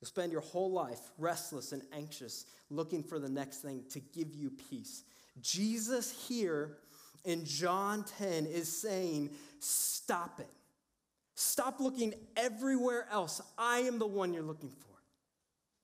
You'll 0.00 0.08
spend 0.08 0.32
your 0.32 0.40
whole 0.40 0.72
life 0.72 1.00
restless 1.18 1.72
and 1.72 1.82
anxious, 1.92 2.46
looking 2.70 3.02
for 3.02 3.18
the 3.18 3.28
next 3.28 3.58
thing 3.58 3.84
to 3.90 4.00
give 4.00 4.34
you 4.34 4.50
peace. 4.70 5.04
Jesus 5.40 6.26
here 6.26 6.78
in 7.24 7.44
John 7.44 8.04
10 8.18 8.46
is 8.46 8.74
saying, 8.74 9.30
Stop 9.58 10.40
it. 10.40 10.48
Stop 11.34 11.80
looking 11.80 12.14
everywhere 12.36 13.06
else. 13.10 13.40
I 13.58 13.80
am 13.80 13.98
the 13.98 14.06
one 14.06 14.32
you're 14.32 14.42
looking 14.42 14.70
for. 14.70 14.90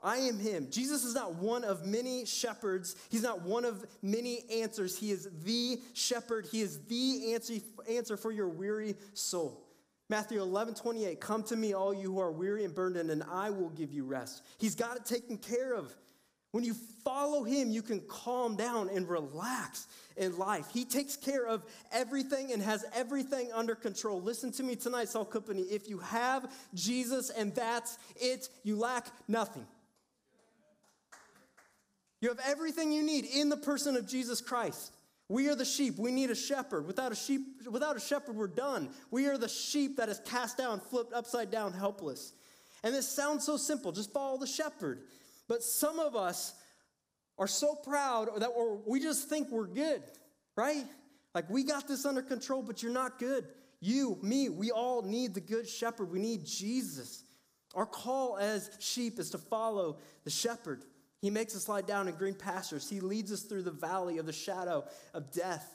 I 0.03 0.19
am 0.19 0.39
him. 0.39 0.69
Jesus 0.71 1.05
is 1.05 1.15
not 1.15 1.37
one 1.37 1.65
of 1.65 1.87
many 1.87 2.27
shepherds. 2.27 2.97
He's 3.11 3.23
not 3.23 3.43
one 3.43 3.65
of 3.65 3.85
many 4.03 4.45
answers. 4.51 4.99
He 4.99 5.11
is 5.11 5.29
the 5.45 5.81
shepherd. 5.95 6.47
He 6.51 6.61
is 6.61 6.81
the 6.85 7.33
answer, 7.35 7.55
answer 7.89 8.17
for 8.17 8.31
your 8.31 8.49
weary 8.49 8.95
soul. 9.15 9.66
Matthew 10.09 10.41
11, 10.41 10.75
28, 10.75 11.21
come 11.21 11.43
to 11.45 11.57
me, 11.57 11.73
all 11.73 11.93
you 11.93 12.13
who 12.13 12.21
are 12.21 12.31
weary 12.31 12.65
and 12.65 12.75
burdened, 12.75 13.11
and 13.11 13.25
I 13.25 13.51
will 13.51 13.71
give 13.71 13.93
you 13.93 14.05
rest. 14.05 14.43
He's 14.59 14.77
got 14.77 14.97
it 14.97 15.05
taken 15.05 15.37
care 15.37 15.75
of. 15.75 15.93
When 16.53 16.63
you 16.63 16.75
follow 17.05 17.43
him, 17.43 17.71
you 17.71 17.83
can 17.83 18.01
calm 18.09 18.57
down 18.57 18.89
and 18.89 19.09
relax 19.09 19.89
in 20.17 20.39
life. 20.39 20.69
He 20.73 20.85
takes 20.85 21.17
care 21.17 21.47
of 21.47 21.65
everything 21.93 22.53
and 22.53 22.63
has 22.63 22.85
everything 22.95 23.51
under 23.53 23.75
control. 23.75 24.23
Listen 24.23 24.53
to 24.53 24.63
me 24.63 24.77
tonight, 24.77 25.09
Salt 25.09 25.31
Company. 25.31 25.63
If 25.63 25.89
you 25.89 25.99
have 25.99 26.51
Jesus 26.73 27.31
and 27.31 27.55
that's 27.55 27.99
it, 28.17 28.49
you 28.63 28.77
lack 28.77 29.09
nothing. 29.29 29.67
You 32.21 32.29
have 32.31 32.41
everything 32.47 32.93
you 32.93 33.03
need 33.03 33.27
in 33.27 33.51
the 33.51 33.57
person 33.57 33.97
of 33.97 34.09
Jesus 34.09 34.41
Christ. 34.41 34.93
We 35.29 35.49
are 35.49 35.57
the 35.57 35.65
sheep. 35.65 35.99
We 35.99 36.13
need 36.13 36.31
a 36.31 36.37
shepherd. 36.37 36.87
Without 36.87 37.11
a 37.11 37.17
sheep, 37.17 37.41
without 37.69 37.97
a 37.97 38.01
shepherd, 38.01 38.37
we're 38.37 38.47
done. 38.47 38.91
We 39.11 39.27
are 39.27 39.37
the 39.37 39.49
sheep 39.49 39.97
that 39.97 40.09
is 40.09 40.21
cast 40.25 40.57
down, 40.57 40.81
flipped 40.81 41.13
upside 41.13 41.51
down, 41.51 41.73
helpless. 41.73 42.33
And 42.85 42.95
this 42.95 43.09
sounds 43.09 43.45
so 43.45 43.57
simple. 43.57 43.91
Just 43.91 44.13
follow 44.13 44.39
the 44.39 44.47
shepherd. 44.47 45.03
But 45.49 45.63
some 45.63 45.99
of 45.99 46.15
us 46.15 46.55
are 47.39 47.49
so 47.49 47.75
proud 47.75 48.29
that 48.41 48.51
we 48.87 49.01
just 49.01 49.29
think 49.29 49.51
we're 49.51 49.67
good, 49.67 50.03
right? 50.57 50.85
Like 51.35 51.51
we 51.51 51.65
got 51.65 51.89
this 51.89 52.07
under 52.07 52.23
control, 52.23 52.63
but 52.63 52.83
you're 52.83 52.93
not 52.93 53.19
good. 53.19 53.47
You, 53.81 54.19
me, 54.23 54.49
we 54.49 54.71
all 54.71 55.03
need 55.03 55.35
the 55.35 55.41
good 55.41 55.69
shepherd. 55.69 56.11
We 56.11 56.19
need 56.21 56.47
Jesus. 56.47 57.25
Our 57.75 57.85
call 57.85 58.39
as 58.39 58.71
sheep 58.79 59.19
is 59.19 59.31
to 59.31 59.39
follow 59.39 59.99
the 60.25 60.31
shepherd. 60.31 60.85
He 61.21 61.31
makes 61.31 61.57
us 61.57 61.69
lie 61.69 61.83
down 61.83 62.09
in 62.09 62.15
green 62.15 62.35
pastures. 62.35 62.89
He 62.89 63.01
leads 63.01 63.33
us 63.33 63.43
through 63.43 63.63
the 63.63 63.71
valley 63.71 64.19
of 64.19 64.27
the 64.27 64.33
shadow 64.33 64.85
of 65.15 65.33
death. 65.33 65.75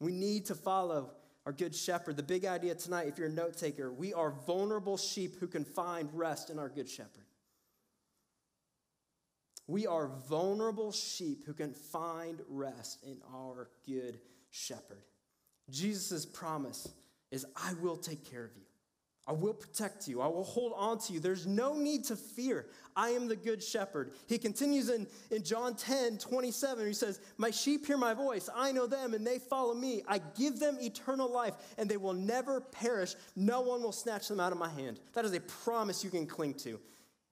We 0.00 0.12
need 0.12 0.46
to 0.46 0.54
follow 0.54 1.10
our 1.44 1.52
good 1.52 1.74
shepherd. 1.74 2.16
The 2.16 2.22
big 2.22 2.44
idea 2.44 2.74
tonight, 2.74 3.08
if 3.08 3.18
you're 3.18 3.28
a 3.28 3.32
note 3.32 3.56
taker, 3.56 3.92
we 3.92 4.14
are 4.14 4.34
vulnerable 4.46 4.96
sheep 4.96 5.36
who 5.40 5.46
can 5.46 5.64
find 5.64 6.08
rest 6.12 6.50
in 6.50 6.58
our 6.58 6.68
good 6.68 6.88
shepherd. 6.88 7.24
We 9.66 9.86
are 9.86 10.10
vulnerable 10.28 10.92
sheep 10.92 11.44
who 11.44 11.52
can 11.52 11.74
find 11.74 12.40
rest 12.48 13.04
in 13.04 13.18
our 13.34 13.68
good 13.86 14.18
shepherd. 14.50 15.04
Jesus' 15.70 16.24
promise 16.24 16.88
is 17.30 17.44
I 17.54 17.74
will 17.74 17.96
take 17.96 18.30
care 18.30 18.44
of 18.44 18.56
you. 18.56 18.67
I 19.28 19.32
will 19.32 19.52
protect 19.52 20.08
you. 20.08 20.22
I 20.22 20.26
will 20.26 20.42
hold 20.42 20.72
on 20.74 20.98
to 21.00 21.12
you. 21.12 21.20
There's 21.20 21.46
no 21.46 21.74
need 21.76 22.04
to 22.04 22.16
fear. 22.16 22.64
I 22.96 23.10
am 23.10 23.28
the 23.28 23.36
good 23.36 23.62
shepherd. 23.62 24.12
He 24.26 24.38
continues 24.38 24.88
in, 24.88 25.06
in 25.30 25.42
John 25.42 25.74
10, 25.74 26.16
27. 26.16 26.86
He 26.86 26.94
says, 26.94 27.20
My 27.36 27.50
sheep 27.50 27.86
hear 27.86 27.98
my 27.98 28.14
voice. 28.14 28.48
I 28.56 28.72
know 28.72 28.86
them 28.86 29.12
and 29.12 29.26
they 29.26 29.38
follow 29.38 29.74
me. 29.74 30.02
I 30.08 30.18
give 30.38 30.58
them 30.58 30.78
eternal 30.80 31.30
life 31.30 31.52
and 31.76 31.90
they 31.90 31.98
will 31.98 32.14
never 32.14 32.62
perish. 32.62 33.16
No 33.36 33.60
one 33.60 33.82
will 33.82 33.92
snatch 33.92 34.28
them 34.28 34.40
out 34.40 34.52
of 34.52 34.58
my 34.58 34.70
hand. 34.70 34.98
That 35.12 35.26
is 35.26 35.34
a 35.34 35.40
promise 35.40 36.02
you 36.02 36.08
can 36.08 36.26
cling 36.26 36.54
to. 36.54 36.80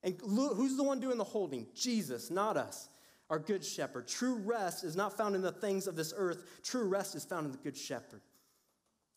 And 0.02 0.20
who's 0.20 0.76
the 0.76 0.84
one 0.84 1.00
doing 1.00 1.16
the 1.16 1.24
holding? 1.24 1.66
Jesus, 1.74 2.30
not 2.30 2.58
us. 2.58 2.90
Our 3.30 3.38
good 3.38 3.64
shepherd. 3.64 4.06
True 4.06 4.36
rest 4.36 4.84
is 4.84 4.96
not 4.96 5.16
found 5.16 5.34
in 5.34 5.40
the 5.40 5.50
things 5.50 5.86
of 5.86 5.96
this 5.96 6.12
earth, 6.14 6.60
true 6.62 6.86
rest 6.86 7.14
is 7.14 7.24
found 7.24 7.46
in 7.46 7.52
the 7.52 7.58
good 7.58 7.76
shepherd. 7.76 8.20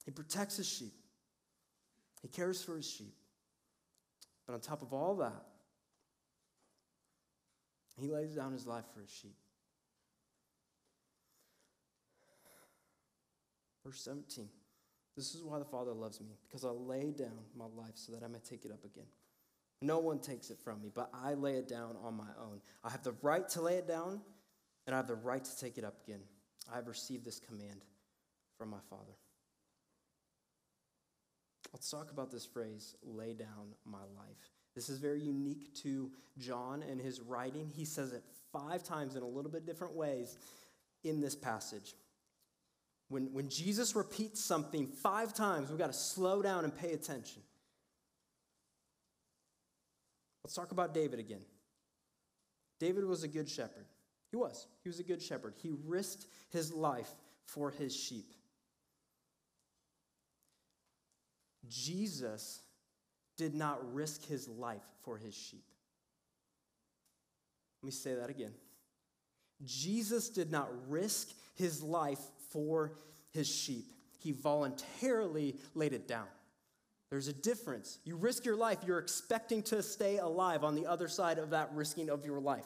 He 0.05 0.11
protects 0.11 0.57
his 0.57 0.67
sheep, 0.67 0.93
he 2.21 2.27
cares 2.27 2.63
for 2.63 2.75
his 2.75 2.89
sheep. 2.89 3.15
But 4.45 4.53
on 4.53 4.59
top 4.61 4.81
of 4.81 4.93
all 4.93 5.15
that, 5.17 5.45
he 7.99 8.07
lays 8.07 8.31
down 8.31 8.53
his 8.53 8.65
life 8.65 8.85
for 8.93 9.01
his 9.01 9.11
sheep. 9.11 9.35
Verse 13.85 14.01
17. 14.01 14.49
This 15.15 15.35
is 15.35 15.43
why 15.43 15.59
the 15.59 15.65
Father 15.65 15.91
loves 15.91 16.21
me, 16.21 16.37
because 16.47 16.63
I 16.63 16.69
lay 16.69 17.11
down 17.11 17.39
my 17.57 17.65
life 17.75 17.95
so 17.95 18.13
that 18.13 18.23
I 18.23 18.27
may 18.27 18.39
take 18.39 18.63
it 18.63 18.71
up 18.71 18.85
again. 18.85 19.07
No 19.81 19.99
one 19.99 20.19
takes 20.19 20.49
it 20.49 20.57
from 20.63 20.81
me, 20.81 20.89
but 20.93 21.09
I 21.13 21.33
lay 21.33 21.55
it 21.55 21.67
down 21.67 21.95
on 22.03 22.15
my 22.15 22.29
own. 22.41 22.61
I 22.83 22.89
have 22.89 23.03
the 23.03 23.15
right 23.21 23.47
to 23.49 23.61
lay 23.61 23.75
it 23.75 23.87
down, 23.87 24.21
and 24.85 24.95
I 24.95 24.97
have 24.97 25.07
the 25.07 25.15
right 25.15 25.43
to 25.43 25.59
take 25.59 25.77
it 25.77 25.83
up 25.83 25.95
again. 26.05 26.21
I 26.71 26.75
have 26.75 26.87
received 26.87 27.25
this 27.25 27.39
command 27.39 27.83
from 28.57 28.69
my 28.69 28.79
Father. 28.89 29.13
Let's 31.73 31.89
talk 31.89 32.11
about 32.11 32.31
this 32.31 32.45
phrase, 32.45 32.95
lay 33.03 33.33
down 33.33 33.75
my 33.85 33.99
life. 34.17 34.51
This 34.75 34.89
is 34.89 34.99
very 34.99 35.21
unique 35.21 35.73
to 35.83 36.11
John 36.37 36.83
and 36.83 36.99
his 36.99 37.21
writing. 37.21 37.71
He 37.75 37.85
says 37.85 38.13
it 38.13 38.23
five 38.51 38.83
times 38.83 39.15
in 39.15 39.23
a 39.23 39.27
little 39.27 39.51
bit 39.51 39.65
different 39.65 39.93
ways 39.93 40.37
in 41.03 41.21
this 41.21 41.35
passage. 41.35 41.95
When, 43.09 43.33
when 43.33 43.49
Jesus 43.49 43.95
repeats 43.95 44.43
something 44.43 44.87
five 44.87 45.33
times, 45.33 45.69
we've 45.69 45.79
got 45.79 45.87
to 45.91 45.97
slow 45.97 46.41
down 46.41 46.63
and 46.63 46.75
pay 46.75 46.93
attention. 46.93 47.41
Let's 50.43 50.55
talk 50.55 50.71
about 50.71 50.93
David 50.93 51.19
again. 51.19 51.41
David 52.79 53.05
was 53.05 53.23
a 53.23 53.27
good 53.27 53.49
shepherd. 53.49 53.85
He 54.31 54.37
was. 54.37 54.67
He 54.83 54.89
was 54.89 54.99
a 54.99 55.03
good 55.03 55.21
shepherd. 55.21 55.55
He 55.61 55.71
risked 55.85 56.27
his 56.49 56.71
life 56.71 57.09
for 57.43 57.71
his 57.71 57.95
sheep. 57.95 58.31
Jesus 61.69 62.61
did 63.37 63.55
not 63.55 63.93
risk 63.93 64.25
his 64.25 64.47
life 64.47 64.83
for 65.03 65.17
his 65.17 65.33
sheep. 65.33 65.63
Let 67.81 67.87
me 67.87 67.91
say 67.91 68.15
that 68.15 68.29
again. 68.29 68.53
Jesus 69.63 70.29
did 70.29 70.51
not 70.51 70.69
risk 70.89 71.29
his 71.55 71.81
life 71.81 72.19
for 72.51 72.93
his 73.31 73.47
sheep, 73.47 73.91
he 74.17 74.31
voluntarily 74.31 75.55
laid 75.75 75.93
it 75.93 76.07
down. 76.07 76.25
There's 77.11 77.27
a 77.27 77.33
difference. 77.33 77.99
You 78.05 78.15
risk 78.17 78.45
your 78.45 78.55
life, 78.55 78.79
you're 78.85 78.99
expecting 78.99 79.63
to 79.63 79.81
stay 79.81 80.17
alive 80.17 80.63
on 80.63 80.75
the 80.75 80.85
other 80.85 81.07
side 81.07 81.39
of 81.39 81.51
that 81.51 81.69
risking 81.73 82.09
of 82.09 82.25
your 82.25 82.39
life. 82.39 82.65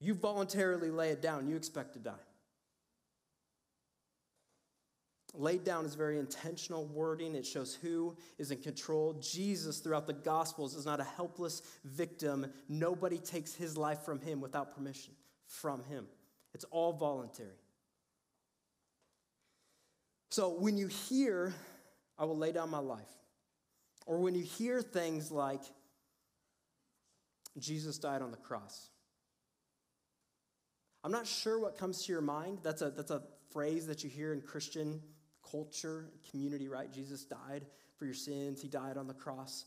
You 0.00 0.14
voluntarily 0.14 0.90
lay 0.90 1.10
it 1.10 1.22
down, 1.22 1.48
you 1.48 1.56
expect 1.56 1.94
to 1.94 1.98
die. 1.98 2.12
Laid 5.34 5.64
down 5.64 5.86
is 5.86 5.94
very 5.94 6.18
intentional 6.18 6.86
wording. 6.86 7.34
It 7.34 7.46
shows 7.46 7.74
who 7.74 8.16
is 8.38 8.50
in 8.50 8.58
control. 8.58 9.14
Jesus, 9.14 9.78
throughout 9.78 10.06
the 10.06 10.12
Gospels, 10.12 10.74
is 10.74 10.84
not 10.84 11.00
a 11.00 11.04
helpless 11.04 11.62
victim. 11.84 12.52
Nobody 12.68 13.18
takes 13.18 13.54
his 13.54 13.76
life 13.76 14.00
from 14.00 14.20
him 14.20 14.42
without 14.42 14.74
permission 14.74 15.14
from 15.46 15.84
him. 15.84 16.06
It's 16.52 16.64
all 16.64 16.92
voluntary. 16.92 17.48
So 20.30 20.50
when 20.50 20.76
you 20.76 20.86
hear, 20.86 21.54
I 22.18 22.24
will 22.24 22.36
lay 22.36 22.52
down 22.52 22.70
my 22.70 22.78
life, 22.78 23.00
or 24.06 24.18
when 24.18 24.34
you 24.34 24.42
hear 24.42 24.82
things 24.82 25.30
like, 25.30 25.62
Jesus 27.58 27.98
died 27.98 28.22
on 28.22 28.30
the 28.30 28.36
cross, 28.36 28.90
I'm 31.04 31.12
not 31.12 31.26
sure 31.26 31.58
what 31.58 31.76
comes 31.76 32.04
to 32.04 32.12
your 32.12 32.22
mind. 32.22 32.58
That's 32.62 32.82
a, 32.82 32.90
that's 32.90 33.10
a 33.10 33.22
phrase 33.50 33.86
that 33.86 34.04
you 34.04 34.10
hear 34.10 34.32
in 34.32 34.40
Christian 34.40 35.00
culture, 35.52 36.06
community, 36.30 36.66
right? 36.66 36.92
Jesus 36.92 37.24
died 37.24 37.66
for 37.98 38.06
your 38.06 38.14
sins, 38.14 38.60
he 38.60 38.68
died 38.68 38.96
on 38.96 39.06
the 39.06 39.14
cross. 39.14 39.66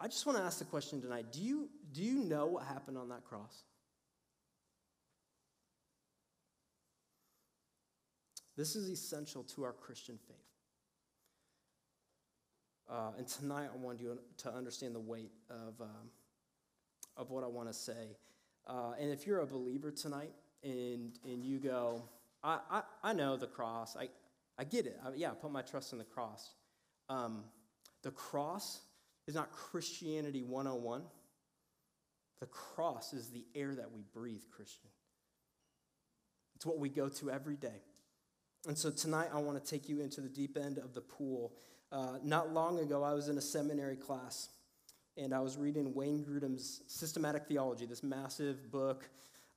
I 0.00 0.06
just 0.06 0.24
want 0.24 0.38
to 0.38 0.44
ask 0.44 0.60
the 0.60 0.64
question 0.64 1.02
tonight 1.02 1.26
do 1.32 1.42
you, 1.42 1.68
do 1.92 2.02
you 2.02 2.24
know 2.24 2.46
what 2.46 2.64
happened 2.64 2.96
on 2.96 3.08
that 3.10 3.24
cross? 3.24 3.64
This 8.56 8.74
is 8.74 8.88
essential 8.88 9.44
to 9.54 9.64
our 9.64 9.72
Christian 9.72 10.18
faith. 10.26 10.36
Uh, 12.90 13.10
and 13.18 13.28
tonight, 13.28 13.68
I 13.72 13.76
want 13.76 14.00
you 14.00 14.18
to 14.38 14.52
understand 14.52 14.94
the 14.94 15.00
weight 15.00 15.30
of, 15.48 15.80
um, 15.80 16.10
of 17.16 17.30
what 17.30 17.44
I 17.44 17.46
want 17.46 17.68
to 17.68 17.74
say. 17.74 18.16
Uh, 18.66 18.94
and 18.98 19.12
if 19.12 19.26
you're 19.26 19.40
a 19.40 19.46
believer 19.46 19.90
tonight 19.90 20.32
and, 20.64 21.12
and 21.24 21.44
you 21.44 21.58
go, 21.58 22.02
I, 22.42 22.58
I, 22.70 22.82
I 23.02 23.12
know 23.12 23.36
the 23.36 23.46
cross, 23.46 23.96
I, 23.96 24.08
I 24.58 24.64
get 24.64 24.86
it. 24.86 24.98
I, 25.04 25.10
yeah, 25.14 25.30
I 25.30 25.34
put 25.34 25.52
my 25.52 25.62
trust 25.62 25.92
in 25.92 25.98
the 25.98 26.04
cross. 26.04 26.50
Um, 27.08 27.44
the 28.02 28.10
cross 28.10 28.80
is 29.26 29.34
not 29.34 29.52
Christianity 29.52 30.42
101. 30.42 31.02
The 32.40 32.46
cross 32.46 33.12
is 33.12 33.30
the 33.30 33.44
air 33.54 33.74
that 33.74 33.92
we 33.92 34.02
breathe, 34.12 34.42
Christian. 34.50 34.90
It's 36.56 36.66
what 36.66 36.78
we 36.78 36.88
go 36.88 37.08
to 37.08 37.30
every 37.30 37.56
day. 37.56 37.82
And 38.66 38.76
so 38.76 38.90
tonight 38.90 39.28
I 39.32 39.38
want 39.38 39.62
to 39.62 39.70
take 39.70 39.88
you 39.88 40.00
into 40.00 40.20
the 40.20 40.28
deep 40.28 40.56
end 40.56 40.78
of 40.78 40.94
the 40.94 41.00
pool. 41.00 41.52
Uh, 41.92 42.18
not 42.22 42.52
long 42.52 42.80
ago, 42.80 43.02
I 43.02 43.14
was 43.14 43.28
in 43.28 43.38
a 43.38 43.40
seminary 43.40 43.96
class 43.96 44.48
and 45.16 45.32
I 45.32 45.40
was 45.40 45.56
reading 45.56 45.94
Wayne 45.94 46.24
Grudem's 46.24 46.82
Systematic 46.86 47.46
Theology, 47.46 47.86
this 47.86 48.02
massive 48.02 48.70
book 48.70 49.08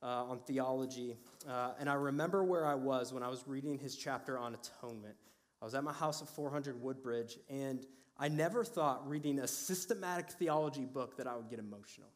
uh, 0.02 0.24
on 0.24 0.40
theology. 0.40 1.16
Uh, 1.48 1.72
and 1.78 1.88
I 1.88 1.94
remember 1.94 2.42
where 2.44 2.66
I 2.66 2.74
was 2.74 3.12
when 3.12 3.22
I 3.22 3.28
was 3.28 3.44
reading 3.46 3.78
his 3.78 3.96
chapter 3.96 4.38
on 4.38 4.54
atonement. 4.54 5.14
I 5.60 5.64
was 5.64 5.74
at 5.74 5.84
my 5.84 5.92
house 5.92 6.22
at 6.22 6.28
400 6.28 6.82
Woodbridge, 6.82 7.38
and 7.48 7.86
I 8.18 8.28
never 8.28 8.64
thought 8.64 9.08
reading 9.08 9.38
a 9.38 9.46
systematic 9.46 10.30
theology 10.30 10.84
book 10.84 11.16
that 11.18 11.26
I 11.26 11.36
would 11.36 11.48
get 11.48 11.58
emotional. 11.58 12.08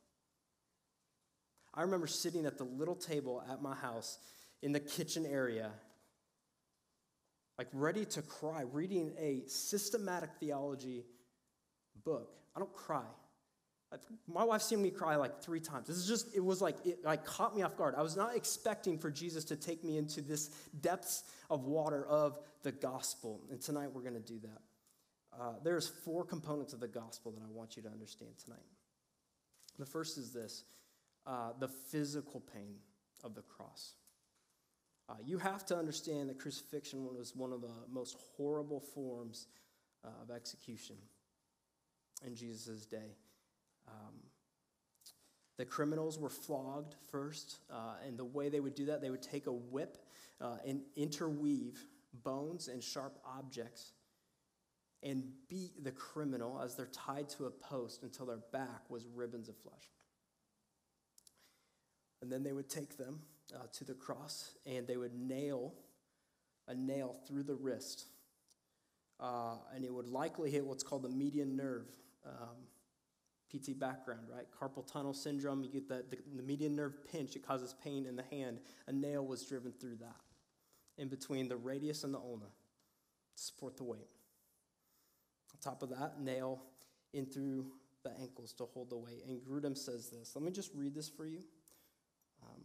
I 1.72 1.82
remember 1.82 2.06
sitting 2.06 2.46
at 2.46 2.58
the 2.58 2.64
little 2.64 2.96
table 2.96 3.42
at 3.50 3.62
my 3.62 3.74
house 3.74 4.18
in 4.62 4.72
the 4.72 4.80
kitchen 4.80 5.26
area 5.26 5.70
like 7.58 7.68
ready 7.72 8.04
to 8.04 8.22
cry, 8.22 8.64
reading 8.72 9.12
a 9.18 9.42
systematic 9.46 10.30
theology 10.38 11.04
book. 12.04 12.34
I 12.54 12.58
don't 12.58 12.72
cry. 12.72 13.04
My 14.26 14.42
wife 14.42 14.62
seen 14.62 14.82
me 14.82 14.90
cry 14.90 15.16
like 15.16 15.40
three 15.40 15.60
times. 15.60 15.86
This 15.86 15.96
is 15.96 16.08
just, 16.08 16.34
it 16.34 16.44
was 16.44 16.60
like, 16.60 16.76
it 16.84 17.04
like 17.04 17.24
caught 17.24 17.54
me 17.54 17.62
off 17.62 17.76
guard. 17.76 17.94
I 17.96 18.02
was 18.02 18.16
not 18.16 18.34
expecting 18.34 18.98
for 18.98 19.10
Jesus 19.10 19.44
to 19.44 19.56
take 19.56 19.84
me 19.84 19.96
into 19.96 20.20
this 20.20 20.48
depths 20.80 21.22
of 21.50 21.64
water 21.64 22.04
of 22.06 22.38
the 22.62 22.72
gospel. 22.72 23.40
And 23.50 23.60
tonight 23.60 23.90
we're 23.92 24.02
going 24.02 24.14
to 24.14 24.20
do 24.20 24.40
that. 24.40 25.40
Uh, 25.40 25.52
there's 25.62 25.88
four 25.88 26.24
components 26.24 26.72
of 26.72 26.80
the 26.80 26.88
gospel 26.88 27.30
that 27.32 27.42
I 27.42 27.50
want 27.50 27.76
you 27.76 27.82
to 27.82 27.88
understand 27.88 28.32
tonight. 28.42 28.58
The 29.78 29.86
first 29.86 30.18
is 30.18 30.32
this 30.32 30.64
uh, 31.26 31.50
the 31.58 31.68
physical 31.68 32.40
pain 32.40 32.76
of 33.22 33.34
the 33.34 33.42
cross. 33.42 33.94
Uh, 35.08 35.14
you 35.24 35.38
have 35.38 35.64
to 35.66 35.76
understand 35.76 36.28
that 36.28 36.38
crucifixion 36.38 37.04
was 37.04 37.36
one 37.36 37.52
of 37.52 37.60
the 37.60 37.74
most 37.92 38.16
horrible 38.36 38.80
forms 38.80 39.46
of 40.04 40.30
execution 40.30 40.96
in 42.24 42.34
Jesus' 42.34 42.86
day. 42.86 43.16
Um, 43.88 44.14
the 45.58 45.64
criminals 45.64 46.18
were 46.18 46.30
flogged 46.30 46.94
first, 47.10 47.58
uh, 47.70 47.94
and 48.06 48.18
the 48.18 48.24
way 48.24 48.48
they 48.48 48.60
would 48.60 48.74
do 48.74 48.86
that, 48.86 49.00
they 49.00 49.10
would 49.10 49.22
take 49.22 49.46
a 49.46 49.52
whip 49.52 49.98
uh, 50.40 50.56
and 50.66 50.82
interweave 50.96 51.84
bones 52.24 52.68
and 52.68 52.82
sharp 52.82 53.18
objects 53.24 53.92
and 55.02 55.22
beat 55.48 55.84
the 55.84 55.92
criminal 55.92 56.60
as 56.60 56.74
they're 56.74 56.86
tied 56.86 57.28
to 57.28 57.46
a 57.46 57.50
post 57.50 58.02
until 58.02 58.26
their 58.26 58.40
back 58.52 58.88
was 58.88 59.06
ribbons 59.14 59.48
of 59.48 59.56
flesh. 59.56 59.90
And 62.22 62.32
then 62.32 62.42
they 62.42 62.52
would 62.52 62.68
take 62.68 62.96
them 62.96 63.20
uh, 63.54 63.66
to 63.74 63.84
the 63.84 63.94
cross, 63.94 64.52
and 64.66 64.86
they 64.86 64.96
would 64.96 65.14
nail 65.14 65.74
a 66.68 66.74
nail 66.74 67.16
through 67.26 67.44
the 67.44 67.54
wrist. 67.54 68.06
Uh, 69.20 69.56
and 69.74 69.84
it 69.84 69.92
would 69.92 70.08
likely 70.08 70.50
hit 70.50 70.66
what's 70.66 70.82
called 70.82 71.02
the 71.02 71.08
median 71.08 71.56
nerve. 71.56 71.86
Um, 72.26 72.56
PT 73.50 73.78
background, 73.78 74.26
right? 74.32 74.46
Carpal 74.50 74.86
tunnel 74.90 75.14
syndrome, 75.14 75.62
you 75.62 75.70
get 75.70 75.88
the, 75.88 76.04
the, 76.10 76.18
the, 76.36 76.42
median 76.42 76.74
nerve 76.74 76.94
pinch, 77.10 77.36
it 77.36 77.46
causes 77.46 77.74
pain 77.82 78.06
in 78.06 78.16
the 78.16 78.24
hand. 78.24 78.58
A 78.88 78.92
nail 78.92 79.24
was 79.24 79.44
driven 79.44 79.72
through 79.72 79.96
that, 79.96 80.20
in 80.98 81.08
between 81.08 81.48
the 81.48 81.56
radius 81.56 82.04
and 82.04 82.12
the 82.12 82.18
ulna, 82.18 82.46
to 83.36 83.42
support 83.42 83.76
the 83.76 83.84
weight. 83.84 84.08
On 85.54 85.60
top 85.60 85.82
of 85.82 85.90
that, 85.90 86.20
nail 86.20 86.62
in 87.12 87.26
through 87.26 87.66
the 88.02 88.10
ankles 88.20 88.52
to 88.54 88.64
hold 88.64 88.90
the 88.90 88.96
weight. 88.96 89.24
And 89.26 89.40
Grudem 89.40 89.76
says 89.76 90.08
this. 90.10 90.32
Let 90.34 90.44
me 90.44 90.50
just 90.50 90.72
read 90.74 90.94
this 90.94 91.08
for 91.08 91.26
you. 91.26 91.42
Um, 92.42 92.62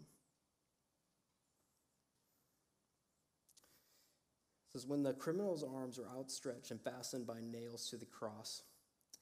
says, 4.74 4.86
When 4.86 5.04
the 5.04 5.14
criminal's 5.14 5.64
arms 5.64 6.00
are 6.00 6.18
outstretched 6.18 6.72
and 6.72 6.82
fastened 6.82 7.28
by 7.28 7.40
nails 7.42 7.90
to 7.90 7.98
the 7.98 8.06
cross, 8.06 8.64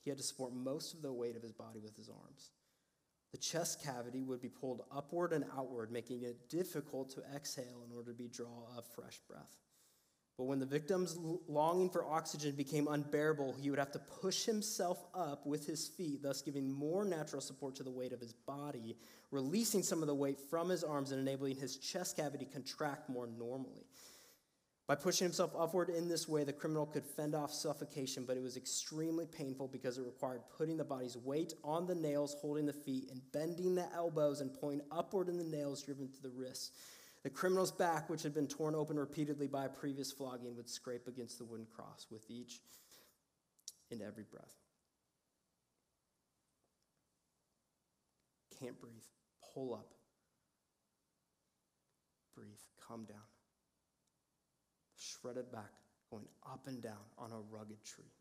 he 0.01 0.09
had 0.09 0.17
to 0.17 0.23
support 0.23 0.53
most 0.53 0.93
of 0.93 1.01
the 1.01 1.12
weight 1.12 1.35
of 1.35 1.41
his 1.41 1.51
body 1.51 1.79
with 1.79 1.95
his 1.95 2.09
arms. 2.09 2.51
The 3.31 3.38
chest 3.38 3.83
cavity 3.83 4.23
would 4.23 4.41
be 4.41 4.49
pulled 4.49 4.81
upward 4.91 5.33
and 5.33 5.45
outward, 5.55 5.91
making 5.91 6.23
it 6.23 6.49
difficult 6.49 7.12
to 7.12 7.23
exhale 7.35 7.83
in 7.85 7.95
order 7.95 8.12
to 8.12 8.17
be 8.17 8.27
draw 8.27 8.65
a 8.77 8.81
fresh 8.81 9.19
breath. 9.27 9.59
But 10.39 10.45
when 10.45 10.59
the 10.59 10.65
victim's 10.65 11.17
longing 11.49 11.89
for 11.89 12.05
oxygen 12.05 12.55
became 12.55 12.88
unbearable, 12.88 13.57
he 13.59 13.69
would 13.69 13.77
have 13.77 13.91
to 13.91 13.99
push 13.99 14.45
himself 14.45 15.03
up 15.13 15.45
with 15.45 15.67
his 15.67 15.89
feet, 15.89 16.23
thus 16.23 16.41
giving 16.41 16.71
more 16.71 17.03
natural 17.03 17.41
support 17.41 17.75
to 17.75 17.83
the 17.83 17.91
weight 17.91 18.13
of 18.13 18.21
his 18.21 18.31
body, 18.31 18.95
releasing 19.31 19.83
some 19.83 20.01
of 20.01 20.07
the 20.07 20.15
weight 20.15 20.39
from 20.39 20.69
his 20.69 20.81
arms 20.81 21.12
and 21.12 21.19
enabling 21.19 21.57
his 21.57 21.75
chest 21.75 22.15
cavity 22.15 22.45
to 22.45 22.51
contract 22.51 23.09
more 23.09 23.27
normally. 23.27 23.85
By 24.89 24.95
pushing 24.95 25.25
himself 25.25 25.52
upward 25.56 25.89
in 25.89 26.08
this 26.08 26.28
way, 26.28 26.43
the 26.43 26.52
criminal 26.52 26.88
could 26.88 27.06
fend 27.06 27.36
off 27.36 27.54
suffocation, 27.54 28.25
but 28.25 28.38
it 28.38 28.41
was 28.41 28.58
extremely 28.58 29.28
painful 29.28 29.67
because 29.67 29.99
it 29.99 30.04
required 30.04 30.41
putting 30.58 30.78
the 30.78 30.84
body's 30.84 31.15
weight 31.15 31.54
on 31.63 31.86
the 31.86 31.93
nails 31.93 32.36
holding 32.41 32.65
the 32.65 32.73
feet 32.73 33.12
and 33.12 33.21
bending 33.32 33.75
the 33.75 33.86
elbows 33.93 34.41
and 34.41 34.52
pulling 34.52 34.82
upward 34.91 35.30
in 35.30 35.38
the 35.38 35.43
nails 35.43 35.84
driven 35.84 36.08
through 36.08 36.32
the 36.32 36.36
wrists. 36.36 36.71
The 37.21 37.30
criminal's 37.30 37.71
back, 37.71 38.10
which 38.10 38.23
had 38.23 38.34
been 38.34 38.47
torn 38.47 38.73
open 38.73 38.97
repeatedly 38.97 39.45
by 39.45 39.65
a 39.65 39.69
previous 39.69 40.12
flogging, 40.12 40.56
would 40.56 40.67
scrape 40.67 41.08
against 41.08 41.38
the 41.38 41.45
wooden 41.45 41.67
cross 41.67 42.08
with 42.10 42.23
each 42.28 42.60
and 43.91 44.02
every 44.02 44.23
breath. 44.23 44.56
Can't 48.60 48.80
breathe. 48.82 48.95
Pull 49.54 49.75
up. 49.75 49.93
Breathe. 52.36 52.58
Calm 52.88 53.06
down 53.06 53.19
shredded 54.99 55.51
back, 55.51 55.71
going 56.12 56.25
up 56.45 56.67
and 56.67 56.81
down 56.81 56.93
on 57.17 57.31
a 57.31 57.39
rugged 57.49 57.83
tree, 57.83 58.12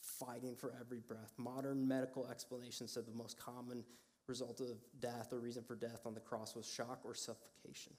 fighting 0.00 0.54
for 0.54 0.72
every 0.80 1.00
breath. 1.00 1.32
Modern 1.36 1.86
medical 1.86 2.28
explanations 2.28 2.92
said 2.92 3.06
the 3.06 3.16
most 3.16 3.38
common 3.38 3.84
result 4.28 4.60
of 4.60 4.76
death 5.00 5.32
or 5.32 5.38
reason 5.38 5.62
for 5.62 5.76
death 5.76 6.00
on 6.04 6.14
the 6.14 6.20
cross 6.20 6.54
was 6.54 6.66
shock 6.66 7.00
or 7.04 7.14
suffocation. 7.14 7.92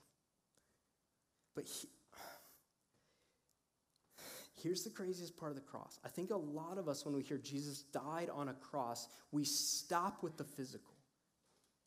But 1.56 1.65
he, 1.65 1.88
here's 4.62 4.84
the 4.84 4.89
craziest 4.89 5.38
part 5.38 5.52
of 5.52 5.56
the 5.56 5.63
cross. 5.63 6.00
I 6.06 6.10
think 6.10 6.32
a 6.32 6.38
lot 6.38 6.78
of 6.78 6.88
us, 6.88 7.06
when 7.06 7.15
we 7.15 7.24
hear 7.24 7.38
Jesus 7.38 7.84
died 7.93 8.30
on 8.32 8.50
a 8.50 8.54
cross, 8.54 9.08
we 9.32 9.43
stop 9.43 10.22
with 10.22 10.38
the 10.38 10.43
physical. 10.43 10.93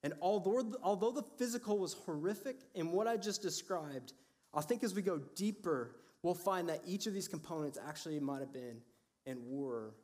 And 0.03 0.15
although, 0.23 0.73
although 0.83 1.13
the 1.13 1.25
physical 1.37 1.79
was 1.79 1.93
horrific 1.93 2.57
in 2.75 2.91
what 2.91 3.07
I 3.07 3.19
just 3.19 3.43
described, 3.43 4.15
I 4.53 4.61
think 4.63 4.83
as 4.83 4.95
we 4.95 5.03
go 5.03 5.19
deeper, 5.37 5.97
we'll 6.23 6.35
find 6.35 6.69
that 6.69 6.83
each 6.87 7.07
of 7.07 7.15
these 7.15 7.29
components 7.29 7.79
actually 7.87 8.19
might 8.21 8.41
have 8.41 8.53
been 8.53 8.81
and 9.27 9.39
were 9.47 9.95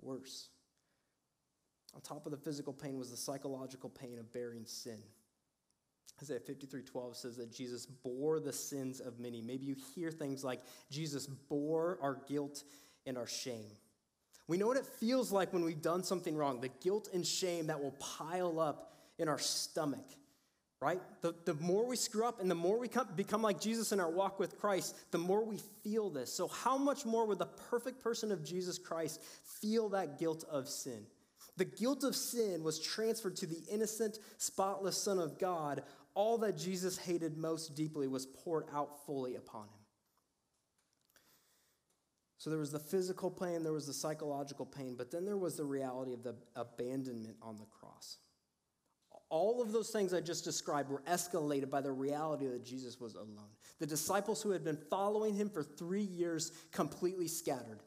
worse. 0.00 0.48
On 1.94 2.00
top 2.00 2.26
of 2.26 2.32
the 2.32 2.38
physical 2.38 2.72
pain 2.72 2.98
was 2.98 3.10
the 3.10 3.16
psychological 3.16 3.88
pain 3.88 4.18
of 4.18 4.32
bearing 4.32 4.66
sin. 4.66 4.98
Isaiah 6.20 6.40
53:12 6.40 7.16
says 7.16 7.36
that 7.36 7.52
Jesus 7.52 7.86
bore 7.86 8.40
the 8.40 8.52
sins 8.52 9.00
of 9.00 9.18
many. 9.18 9.40
Maybe 9.40 9.66
you 9.66 9.74
hear 9.94 10.10
things 10.10 10.44
like 10.44 10.62
Jesus 10.90 11.26
bore 11.26 11.98
our 12.00 12.14
guilt 12.26 12.64
and 13.06 13.18
our 13.18 13.26
shame. 13.26 13.76
We 14.46 14.58
know 14.58 14.66
what 14.66 14.76
it 14.76 14.86
feels 14.86 15.32
like 15.32 15.52
when 15.52 15.64
we've 15.64 15.80
done 15.80 16.04
something 16.04 16.36
wrong, 16.36 16.60
the 16.60 16.68
guilt 16.68 17.08
and 17.12 17.26
shame 17.26 17.66
that 17.66 17.82
will 17.82 17.92
pile 17.92 18.60
up 18.60 18.92
in 19.18 19.28
our 19.28 19.38
stomach 19.38 20.06
right? 20.84 21.00
The, 21.22 21.34
the 21.46 21.54
more 21.54 21.86
we 21.86 21.96
screw 21.96 22.26
up 22.26 22.42
and 22.42 22.50
the 22.50 22.54
more 22.54 22.78
we 22.78 22.88
come, 22.88 23.08
become 23.16 23.40
like 23.40 23.58
Jesus 23.58 23.90
in 23.90 24.00
our 24.00 24.10
walk 24.10 24.38
with 24.38 24.58
Christ, 24.58 24.94
the 25.12 25.18
more 25.18 25.42
we 25.42 25.58
feel 25.82 26.10
this. 26.10 26.30
So, 26.30 26.46
how 26.46 26.76
much 26.76 27.06
more 27.06 27.26
would 27.26 27.38
the 27.38 27.48
perfect 27.70 28.02
person 28.02 28.30
of 28.30 28.44
Jesus 28.44 28.76
Christ 28.76 29.22
feel 29.62 29.88
that 29.90 30.18
guilt 30.18 30.44
of 30.50 30.68
sin? 30.68 31.06
The 31.56 31.64
guilt 31.64 32.04
of 32.04 32.14
sin 32.14 32.62
was 32.62 32.78
transferred 32.78 33.36
to 33.36 33.46
the 33.46 33.62
innocent, 33.70 34.18
spotless 34.36 35.02
Son 35.02 35.18
of 35.18 35.38
God. 35.38 35.84
All 36.14 36.36
that 36.38 36.58
Jesus 36.58 36.98
hated 36.98 37.38
most 37.38 37.74
deeply 37.74 38.06
was 38.06 38.26
poured 38.26 38.66
out 38.74 39.06
fully 39.06 39.36
upon 39.36 39.62
him. 39.62 39.84
So 42.36 42.50
there 42.50 42.58
was 42.58 42.72
the 42.72 42.78
physical 42.78 43.30
pain, 43.30 43.62
there 43.62 43.72
was 43.72 43.86
the 43.86 43.94
psychological 43.94 44.66
pain, 44.66 44.96
but 44.98 45.10
then 45.10 45.24
there 45.24 45.38
was 45.38 45.56
the 45.56 45.64
reality 45.64 46.12
of 46.12 46.22
the 46.22 46.34
abandonment 46.54 47.36
on 47.40 47.56
the 47.56 47.64
cross 47.64 48.18
all 49.30 49.62
of 49.62 49.72
those 49.72 49.90
things 49.90 50.14
I 50.14 50.20
just 50.20 50.44
described 50.44 50.90
were 50.90 51.02
escalated 51.08 51.70
by 51.70 51.80
the 51.80 51.90
reality 51.90 52.46
that 52.46 52.64
Jesus 52.64 53.00
was 53.00 53.14
alone. 53.14 53.50
The 53.78 53.86
disciples 53.86 54.42
who 54.42 54.50
had 54.50 54.64
been 54.64 54.78
following 54.90 55.34
him 55.34 55.50
for 55.50 55.62
three 55.62 56.02
years 56.02 56.52
completely 56.72 57.28
scattered, 57.28 57.80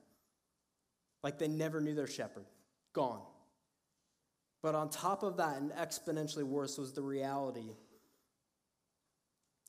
like 1.23 1.37
they 1.37 1.47
never 1.47 1.79
knew 1.79 1.95
their 1.95 2.07
shepherd, 2.07 2.45
gone. 2.93 3.21
But 4.61 4.75
on 4.75 4.89
top 4.89 5.23
of 5.23 5.37
that, 5.37 5.57
and 5.57 5.71
exponentially 5.71 6.43
worse, 6.43 6.77
was 6.77 6.93
the 6.93 7.01
reality 7.01 7.71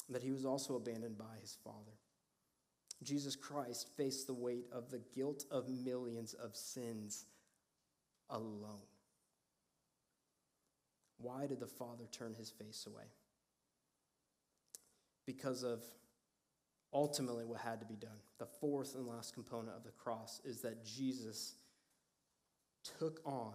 that 0.08 0.22
he 0.22 0.32
was 0.32 0.44
also 0.44 0.76
abandoned 0.76 1.18
by 1.18 1.36
his 1.40 1.56
Father. 1.62 1.92
Jesus 3.02 3.36
Christ 3.36 3.88
faced 3.96 4.26
the 4.26 4.34
weight 4.34 4.66
of 4.72 4.90
the 4.90 5.00
guilt 5.14 5.44
of 5.50 5.68
millions 5.68 6.34
of 6.34 6.56
sins 6.56 7.26
alone. 8.30 8.87
Why 11.20 11.46
did 11.46 11.60
the 11.60 11.66
Father 11.66 12.04
turn 12.10 12.34
his 12.34 12.50
face 12.50 12.86
away? 12.86 13.04
Because 15.26 15.62
of 15.62 15.82
ultimately 16.92 17.44
what 17.44 17.60
had 17.60 17.80
to 17.80 17.86
be 17.86 17.96
done. 17.96 18.18
The 18.38 18.46
fourth 18.46 18.94
and 18.94 19.06
last 19.06 19.34
component 19.34 19.76
of 19.76 19.84
the 19.84 19.90
cross 19.90 20.40
is 20.44 20.62
that 20.62 20.84
Jesus 20.84 21.56
took 22.98 23.20
on 23.24 23.54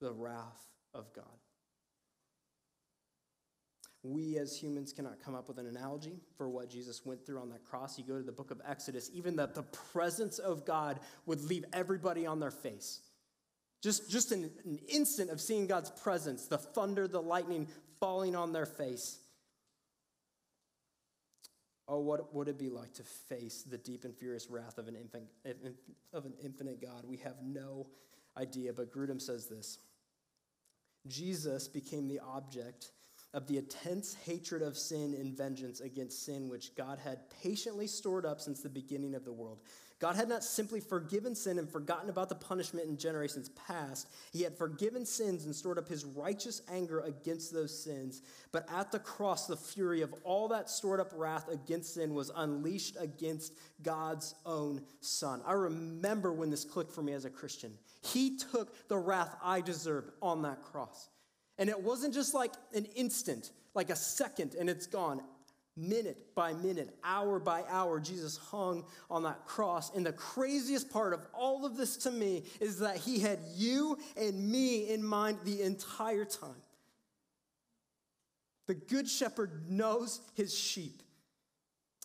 the 0.00 0.12
wrath 0.12 0.68
of 0.94 1.12
God. 1.12 1.24
We 4.02 4.38
as 4.38 4.56
humans 4.56 4.94
cannot 4.94 5.22
come 5.22 5.34
up 5.34 5.46
with 5.46 5.58
an 5.58 5.66
analogy 5.66 6.20
for 6.38 6.48
what 6.48 6.70
Jesus 6.70 7.04
went 7.04 7.26
through 7.26 7.38
on 7.38 7.50
that 7.50 7.64
cross. 7.64 7.98
You 7.98 8.04
go 8.04 8.16
to 8.16 8.22
the 8.22 8.32
book 8.32 8.50
of 8.50 8.60
Exodus, 8.66 9.10
even 9.12 9.36
that 9.36 9.54
the 9.54 9.62
presence 9.62 10.38
of 10.38 10.64
God 10.64 11.00
would 11.26 11.42
leave 11.42 11.66
everybody 11.72 12.24
on 12.24 12.40
their 12.40 12.50
face. 12.50 13.00
Just, 13.82 14.10
just 14.10 14.32
an, 14.32 14.50
an 14.64 14.78
instant 14.88 15.30
of 15.30 15.40
seeing 15.40 15.66
God's 15.66 15.90
presence, 15.90 16.46
the 16.46 16.58
thunder, 16.58 17.08
the 17.08 17.22
lightning 17.22 17.66
falling 17.98 18.36
on 18.36 18.52
their 18.52 18.66
face. 18.66 19.18
Oh, 21.88 21.98
what 21.98 22.32
would 22.34 22.46
it 22.46 22.58
be 22.58 22.68
like 22.68 22.92
to 22.94 23.02
face 23.02 23.62
the 23.62 23.78
deep 23.78 24.04
and 24.04 24.14
furious 24.14 24.48
wrath 24.48 24.78
of 24.78 24.86
an, 24.86 24.94
infant, 24.94 25.24
of 26.12 26.24
an 26.24 26.34
infinite 26.42 26.80
God? 26.80 27.04
We 27.04 27.16
have 27.18 27.36
no 27.42 27.88
idea, 28.36 28.72
but 28.72 28.92
Grudem 28.92 29.20
says 29.20 29.46
this 29.46 29.78
Jesus 31.08 31.66
became 31.66 32.06
the 32.06 32.20
object 32.20 32.92
of 33.32 33.46
the 33.46 33.58
intense 33.58 34.14
hatred 34.14 34.62
of 34.62 34.76
sin 34.76 35.14
and 35.14 35.36
vengeance 35.36 35.80
against 35.80 36.24
sin, 36.24 36.48
which 36.48 36.74
God 36.74 36.98
had 36.98 37.30
patiently 37.42 37.86
stored 37.86 38.26
up 38.26 38.40
since 38.40 38.60
the 38.60 38.68
beginning 38.68 39.14
of 39.14 39.24
the 39.24 39.32
world. 39.32 39.60
God 40.00 40.16
had 40.16 40.30
not 40.30 40.42
simply 40.42 40.80
forgiven 40.80 41.34
sin 41.34 41.58
and 41.58 41.70
forgotten 41.70 42.08
about 42.08 42.30
the 42.30 42.34
punishment 42.34 42.88
in 42.88 42.96
generations 42.96 43.50
past. 43.50 44.08
He 44.32 44.42
had 44.42 44.56
forgiven 44.56 45.04
sins 45.04 45.44
and 45.44 45.54
stored 45.54 45.76
up 45.76 45.88
his 45.88 46.06
righteous 46.06 46.62
anger 46.72 47.00
against 47.00 47.52
those 47.52 47.84
sins. 47.84 48.22
But 48.50 48.66
at 48.72 48.90
the 48.90 48.98
cross, 48.98 49.46
the 49.46 49.58
fury 49.58 50.00
of 50.00 50.14
all 50.24 50.48
that 50.48 50.70
stored 50.70 51.00
up 51.00 51.12
wrath 51.14 51.50
against 51.50 51.94
sin 51.94 52.14
was 52.14 52.32
unleashed 52.34 52.96
against 52.98 53.52
God's 53.82 54.34
own 54.46 54.80
Son. 55.02 55.42
I 55.46 55.52
remember 55.52 56.32
when 56.32 56.48
this 56.48 56.64
clicked 56.64 56.92
for 56.92 57.02
me 57.02 57.12
as 57.12 57.26
a 57.26 57.30
Christian. 57.30 57.72
He 58.00 58.38
took 58.38 58.88
the 58.88 58.96
wrath 58.96 59.36
I 59.42 59.60
deserved 59.60 60.12
on 60.22 60.40
that 60.42 60.62
cross. 60.62 61.10
And 61.58 61.68
it 61.68 61.78
wasn't 61.78 62.14
just 62.14 62.32
like 62.32 62.54
an 62.74 62.86
instant, 62.96 63.50
like 63.74 63.90
a 63.90 63.96
second, 63.96 64.54
and 64.54 64.70
it's 64.70 64.86
gone 64.86 65.20
minute 65.76 66.34
by 66.34 66.52
minute, 66.52 66.96
hour 67.04 67.38
by 67.38 67.64
hour, 67.68 68.00
Jesus 68.00 68.36
hung 68.36 68.84
on 69.10 69.22
that 69.22 69.46
cross. 69.46 69.94
And 69.94 70.04
the 70.04 70.12
craziest 70.12 70.90
part 70.90 71.12
of 71.12 71.20
all 71.32 71.64
of 71.64 71.76
this 71.76 71.96
to 71.98 72.10
me 72.10 72.44
is 72.60 72.78
that 72.80 72.96
he 72.96 73.18
had 73.18 73.38
you 73.54 73.98
and 74.16 74.50
me 74.50 74.90
in 74.90 75.02
mind 75.02 75.38
the 75.44 75.62
entire 75.62 76.24
time. 76.24 76.62
The 78.66 78.74
good 78.74 79.08
shepherd 79.08 79.68
knows 79.68 80.20
his 80.34 80.56
sheep. 80.56 81.02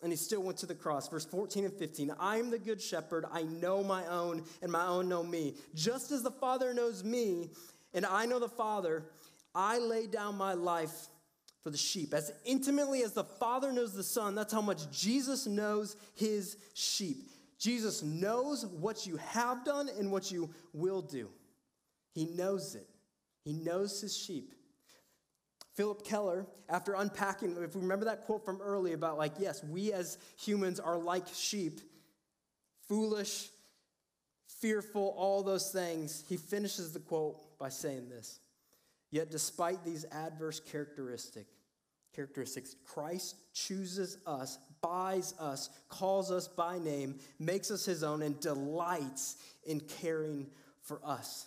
And 0.02 0.12
he 0.12 0.16
still 0.16 0.42
went 0.42 0.58
to 0.58 0.66
the 0.66 0.74
cross. 0.74 1.08
Verse 1.08 1.24
14 1.24 1.64
and 1.64 1.72
15 1.72 2.12
I 2.20 2.36
am 2.36 2.50
the 2.50 2.58
good 2.58 2.82
shepherd. 2.82 3.24
I 3.32 3.44
know 3.44 3.82
my 3.82 4.06
own, 4.06 4.44
and 4.60 4.70
my 4.70 4.86
own 4.86 5.08
know 5.08 5.22
me. 5.22 5.54
Just 5.74 6.10
as 6.10 6.22
the 6.22 6.30
Father 6.30 6.74
knows 6.74 7.02
me, 7.02 7.50
and 7.94 8.04
I 8.04 8.26
know 8.26 8.38
the 8.38 8.48
Father, 8.48 9.04
I 9.54 9.78
lay 9.78 10.06
down 10.06 10.36
my 10.36 10.52
life 10.52 11.08
for 11.66 11.70
the 11.70 11.76
sheep. 11.76 12.14
As 12.14 12.30
intimately 12.44 13.02
as 13.02 13.10
the 13.10 13.24
Father 13.24 13.72
knows 13.72 13.92
the 13.92 14.04
Son, 14.04 14.36
that's 14.36 14.52
how 14.52 14.60
much 14.60 14.88
Jesus 14.96 15.48
knows 15.48 15.96
his 16.14 16.58
sheep. 16.74 17.24
Jesus 17.58 18.04
knows 18.04 18.64
what 18.64 19.04
you 19.04 19.16
have 19.16 19.64
done 19.64 19.90
and 19.98 20.12
what 20.12 20.30
you 20.30 20.48
will 20.72 21.02
do. 21.02 21.28
He 22.12 22.26
knows 22.26 22.76
it. 22.76 22.86
He 23.44 23.52
knows 23.52 24.00
his 24.00 24.16
sheep. 24.16 24.54
Philip 25.74 26.04
Keller, 26.04 26.46
after 26.68 26.94
unpacking, 26.94 27.56
if 27.60 27.74
we 27.74 27.80
remember 27.80 28.04
that 28.04 28.26
quote 28.26 28.44
from 28.44 28.60
early 28.62 28.92
about, 28.92 29.18
like, 29.18 29.32
yes, 29.40 29.64
we 29.64 29.92
as 29.92 30.18
humans 30.36 30.78
are 30.78 30.96
like 30.96 31.26
sheep, 31.34 31.80
foolish, 32.86 33.48
fearful, 34.60 35.16
all 35.18 35.42
those 35.42 35.72
things, 35.72 36.22
he 36.28 36.36
finishes 36.36 36.92
the 36.92 37.00
quote 37.00 37.58
by 37.58 37.70
saying 37.70 38.08
this 38.08 38.38
Yet, 39.10 39.32
despite 39.32 39.84
these 39.84 40.04
adverse 40.12 40.60
characteristics, 40.60 41.55
characteristics. 42.16 42.74
Christ 42.86 43.36
chooses 43.52 44.18
us, 44.26 44.58
buys 44.82 45.34
us, 45.38 45.70
calls 45.88 46.32
us 46.32 46.48
by 46.48 46.78
name, 46.78 47.20
makes 47.38 47.70
us 47.70 47.84
his 47.84 48.02
own, 48.02 48.22
and 48.22 48.40
delights 48.40 49.36
in 49.64 49.80
caring 49.80 50.46
for 50.82 51.00
us. 51.04 51.46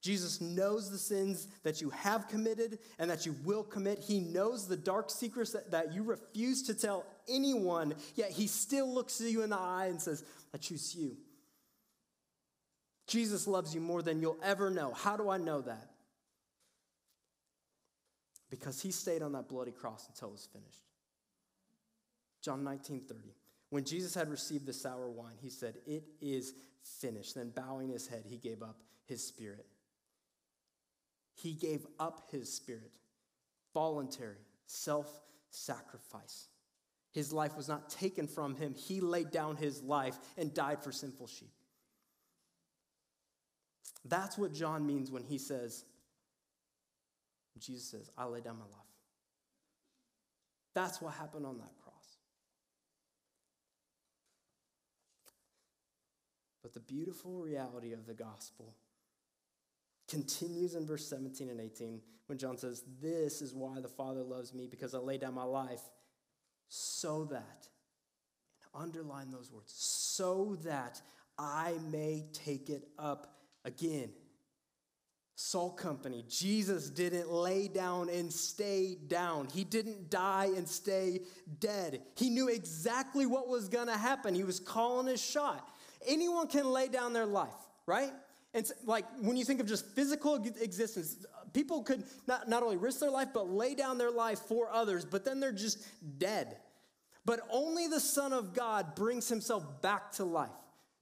Jesus 0.00 0.40
knows 0.40 0.90
the 0.90 0.98
sins 0.98 1.48
that 1.64 1.80
you 1.80 1.90
have 1.90 2.28
committed 2.28 2.78
and 2.98 3.10
that 3.10 3.26
you 3.26 3.34
will 3.44 3.64
commit. 3.64 3.98
He 3.98 4.20
knows 4.20 4.66
the 4.66 4.76
dark 4.76 5.10
secrets 5.10 5.52
that, 5.52 5.72
that 5.72 5.92
you 5.92 6.02
refuse 6.02 6.62
to 6.64 6.74
tell 6.74 7.04
anyone, 7.28 7.94
yet 8.14 8.30
he 8.30 8.46
still 8.46 8.92
looks 8.92 9.20
you 9.20 9.42
in 9.42 9.50
the 9.50 9.58
eye 9.58 9.86
and 9.86 10.00
says, 10.00 10.24
I 10.54 10.58
choose 10.58 10.94
you. 10.94 11.16
Jesus 13.06 13.46
loves 13.46 13.74
you 13.74 13.80
more 13.80 14.02
than 14.02 14.20
you'll 14.20 14.38
ever 14.42 14.70
know. 14.70 14.92
How 14.92 15.16
do 15.16 15.28
I 15.28 15.38
know 15.38 15.62
that? 15.62 15.90
Because 18.50 18.80
he 18.80 18.90
stayed 18.90 19.22
on 19.22 19.32
that 19.32 19.48
bloody 19.48 19.72
cross 19.72 20.08
until 20.08 20.28
it 20.28 20.32
was 20.32 20.48
finished. 20.52 20.84
John 22.42 22.64
19 22.64 23.00
30. 23.00 23.20
When 23.70 23.84
Jesus 23.84 24.14
had 24.14 24.30
received 24.30 24.66
the 24.66 24.72
sour 24.72 25.10
wine, 25.10 25.36
he 25.40 25.50
said, 25.50 25.74
It 25.86 26.04
is 26.20 26.54
finished. 26.82 27.34
Then, 27.34 27.50
bowing 27.50 27.90
his 27.90 28.06
head, 28.06 28.24
he 28.26 28.36
gave 28.36 28.62
up 28.62 28.80
his 29.04 29.22
spirit. 29.22 29.66
He 31.34 31.52
gave 31.52 31.86
up 32.00 32.28
his 32.30 32.52
spirit, 32.52 32.90
voluntary, 33.74 34.38
self 34.66 35.20
sacrifice. 35.50 36.48
His 37.12 37.32
life 37.32 37.56
was 37.56 37.68
not 37.68 37.90
taken 37.90 38.26
from 38.26 38.54
him. 38.54 38.74
He 38.74 39.00
laid 39.00 39.30
down 39.30 39.56
his 39.56 39.82
life 39.82 40.18
and 40.36 40.52
died 40.52 40.82
for 40.82 40.92
sinful 40.92 41.26
sheep. 41.26 41.52
That's 44.04 44.38
what 44.38 44.52
John 44.52 44.86
means 44.86 45.10
when 45.10 45.24
he 45.24 45.38
says, 45.38 45.84
Jesus 47.60 47.84
says, 47.90 48.10
I 48.16 48.24
lay 48.26 48.40
down 48.40 48.58
my 48.58 48.64
life. 48.64 48.72
That's 50.74 51.00
what 51.00 51.14
happened 51.14 51.46
on 51.46 51.58
that 51.58 51.72
cross. 51.82 52.16
But 56.62 56.74
the 56.74 56.80
beautiful 56.80 57.40
reality 57.40 57.92
of 57.92 58.06
the 58.06 58.14
gospel 58.14 58.74
continues 60.08 60.74
in 60.74 60.86
verse 60.86 61.06
17 61.08 61.48
and 61.48 61.60
18 61.60 62.00
when 62.26 62.38
John 62.38 62.58
says, 62.58 62.82
This 63.00 63.42
is 63.42 63.54
why 63.54 63.80
the 63.80 63.88
Father 63.88 64.22
loves 64.22 64.54
me, 64.54 64.66
because 64.70 64.94
I 64.94 64.98
lay 64.98 65.18
down 65.18 65.34
my 65.34 65.44
life 65.44 65.82
so 66.68 67.24
that, 67.26 67.68
and 68.74 68.82
underline 68.82 69.30
those 69.30 69.50
words, 69.50 69.72
so 69.74 70.56
that 70.64 71.00
I 71.38 71.74
may 71.90 72.26
take 72.32 72.68
it 72.68 72.88
up 72.98 73.38
again. 73.64 74.10
Salt 75.40 75.76
Company, 75.76 76.24
Jesus 76.28 76.90
didn't 76.90 77.30
lay 77.30 77.68
down 77.68 78.08
and 78.08 78.32
stay 78.32 78.96
down. 79.06 79.46
He 79.54 79.62
didn't 79.62 80.10
die 80.10 80.50
and 80.56 80.68
stay 80.68 81.20
dead. 81.60 82.02
He 82.16 82.28
knew 82.28 82.48
exactly 82.48 83.24
what 83.24 83.46
was 83.46 83.68
going 83.68 83.86
to 83.86 83.96
happen. 83.96 84.34
He 84.34 84.42
was 84.42 84.58
calling 84.58 85.06
his 85.06 85.22
shot. 85.22 85.70
Anyone 86.08 86.48
can 86.48 86.66
lay 86.72 86.88
down 86.88 87.12
their 87.12 87.24
life, 87.24 87.54
right? 87.86 88.10
And 88.52 88.68
like 88.84 89.04
when 89.20 89.36
you 89.36 89.44
think 89.44 89.60
of 89.60 89.68
just 89.68 89.86
physical 89.94 90.34
existence, 90.60 91.24
people 91.52 91.84
could 91.84 92.02
not, 92.26 92.48
not 92.48 92.64
only 92.64 92.76
risk 92.76 92.98
their 92.98 93.08
life, 93.08 93.28
but 93.32 93.48
lay 93.48 93.76
down 93.76 93.96
their 93.96 94.10
life 94.10 94.40
for 94.40 94.68
others, 94.72 95.04
but 95.04 95.24
then 95.24 95.38
they're 95.38 95.52
just 95.52 95.86
dead. 96.18 96.56
But 97.24 97.42
only 97.48 97.86
the 97.86 98.00
Son 98.00 98.32
of 98.32 98.54
God 98.54 98.96
brings 98.96 99.28
himself 99.28 99.82
back 99.82 100.10
to 100.14 100.24
life. 100.24 100.50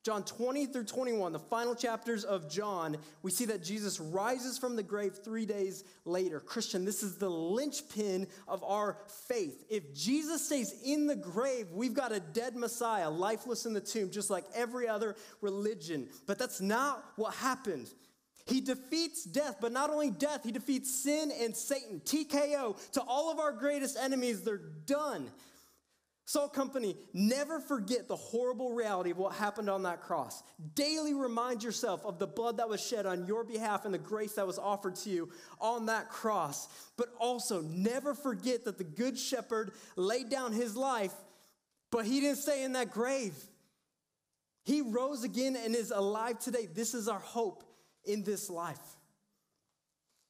John 0.06 0.22
20 0.22 0.66
through 0.66 0.84
21, 0.84 1.32
the 1.32 1.40
final 1.40 1.74
chapters 1.74 2.22
of 2.22 2.48
John, 2.48 2.96
we 3.24 3.32
see 3.32 3.44
that 3.46 3.60
Jesus 3.60 3.98
rises 3.98 4.56
from 4.56 4.76
the 4.76 4.82
grave 4.84 5.18
three 5.24 5.46
days 5.46 5.82
later. 6.04 6.38
Christian, 6.38 6.84
this 6.84 7.02
is 7.02 7.16
the 7.16 7.28
linchpin 7.28 8.28
of 8.46 8.62
our 8.62 8.98
faith. 9.26 9.64
If 9.68 9.92
Jesus 9.92 10.46
stays 10.46 10.72
in 10.84 11.08
the 11.08 11.16
grave, 11.16 11.72
we've 11.72 11.92
got 11.92 12.12
a 12.12 12.20
dead 12.20 12.54
Messiah, 12.54 13.10
lifeless 13.10 13.66
in 13.66 13.72
the 13.72 13.80
tomb, 13.80 14.12
just 14.12 14.30
like 14.30 14.44
every 14.54 14.86
other 14.86 15.16
religion. 15.40 16.06
But 16.28 16.38
that's 16.38 16.60
not 16.60 17.04
what 17.16 17.34
happened. 17.34 17.90
He 18.44 18.60
defeats 18.60 19.24
death, 19.24 19.56
but 19.60 19.72
not 19.72 19.90
only 19.90 20.10
death, 20.10 20.44
he 20.44 20.52
defeats 20.52 21.02
sin 21.02 21.32
and 21.42 21.56
Satan. 21.56 22.00
TKO 22.04 22.92
to 22.92 23.02
all 23.02 23.32
of 23.32 23.40
our 23.40 23.50
greatest 23.50 23.96
enemies, 24.00 24.42
they're 24.42 24.56
done. 24.86 25.32
Salt 26.28 26.52
Company, 26.52 26.96
never 27.12 27.60
forget 27.60 28.08
the 28.08 28.16
horrible 28.16 28.72
reality 28.72 29.12
of 29.12 29.16
what 29.16 29.34
happened 29.34 29.70
on 29.70 29.84
that 29.84 30.02
cross. 30.02 30.42
Daily 30.74 31.14
remind 31.14 31.62
yourself 31.62 32.04
of 32.04 32.18
the 32.18 32.26
blood 32.26 32.56
that 32.56 32.68
was 32.68 32.84
shed 32.84 33.06
on 33.06 33.26
your 33.26 33.44
behalf 33.44 33.84
and 33.84 33.94
the 33.94 33.98
grace 33.98 34.32
that 34.32 34.46
was 34.46 34.58
offered 34.58 34.96
to 34.96 35.08
you 35.08 35.30
on 35.60 35.86
that 35.86 36.08
cross. 36.10 36.66
But 36.96 37.14
also, 37.20 37.60
never 37.60 38.12
forget 38.12 38.64
that 38.64 38.76
the 38.76 38.82
Good 38.82 39.16
Shepherd 39.16 39.70
laid 39.94 40.28
down 40.28 40.52
his 40.52 40.76
life, 40.76 41.14
but 41.92 42.04
he 42.04 42.20
didn't 42.20 42.38
stay 42.38 42.64
in 42.64 42.72
that 42.72 42.90
grave. 42.90 43.36
He 44.64 44.82
rose 44.82 45.22
again 45.22 45.54
and 45.54 45.76
is 45.76 45.92
alive 45.92 46.40
today. 46.40 46.66
This 46.66 46.92
is 46.92 47.06
our 47.06 47.20
hope 47.20 47.62
in 48.04 48.24
this 48.24 48.50
life. 48.50 48.96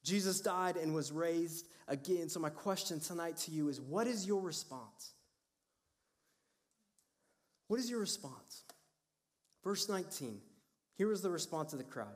Jesus 0.05 0.43
died 0.43 0.77
and 0.77 0.95
was 0.95 1.11
raised 1.11 1.67
again. 1.89 2.29
So, 2.29 2.39
my 2.39 2.51
question 2.51 3.01
tonight 3.01 3.39
to 3.39 3.51
you 3.51 3.71
is 3.71 3.81
what 3.81 4.07
is 4.07 4.27
your 4.27 4.43
response? 4.43 5.15
What 7.69 7.81
is 7.81 7.91
your 7.91 8.01
response? 8.01 8.65
Verse 9.65 9.89
19. 9.89 10.41
Here 10.97 11.09
was 11.09 11.23
the 11.23 11.31
response 11.31 11.73
of 11.73 11.79
the 11.79 11.85
crowd. 11.85 12.07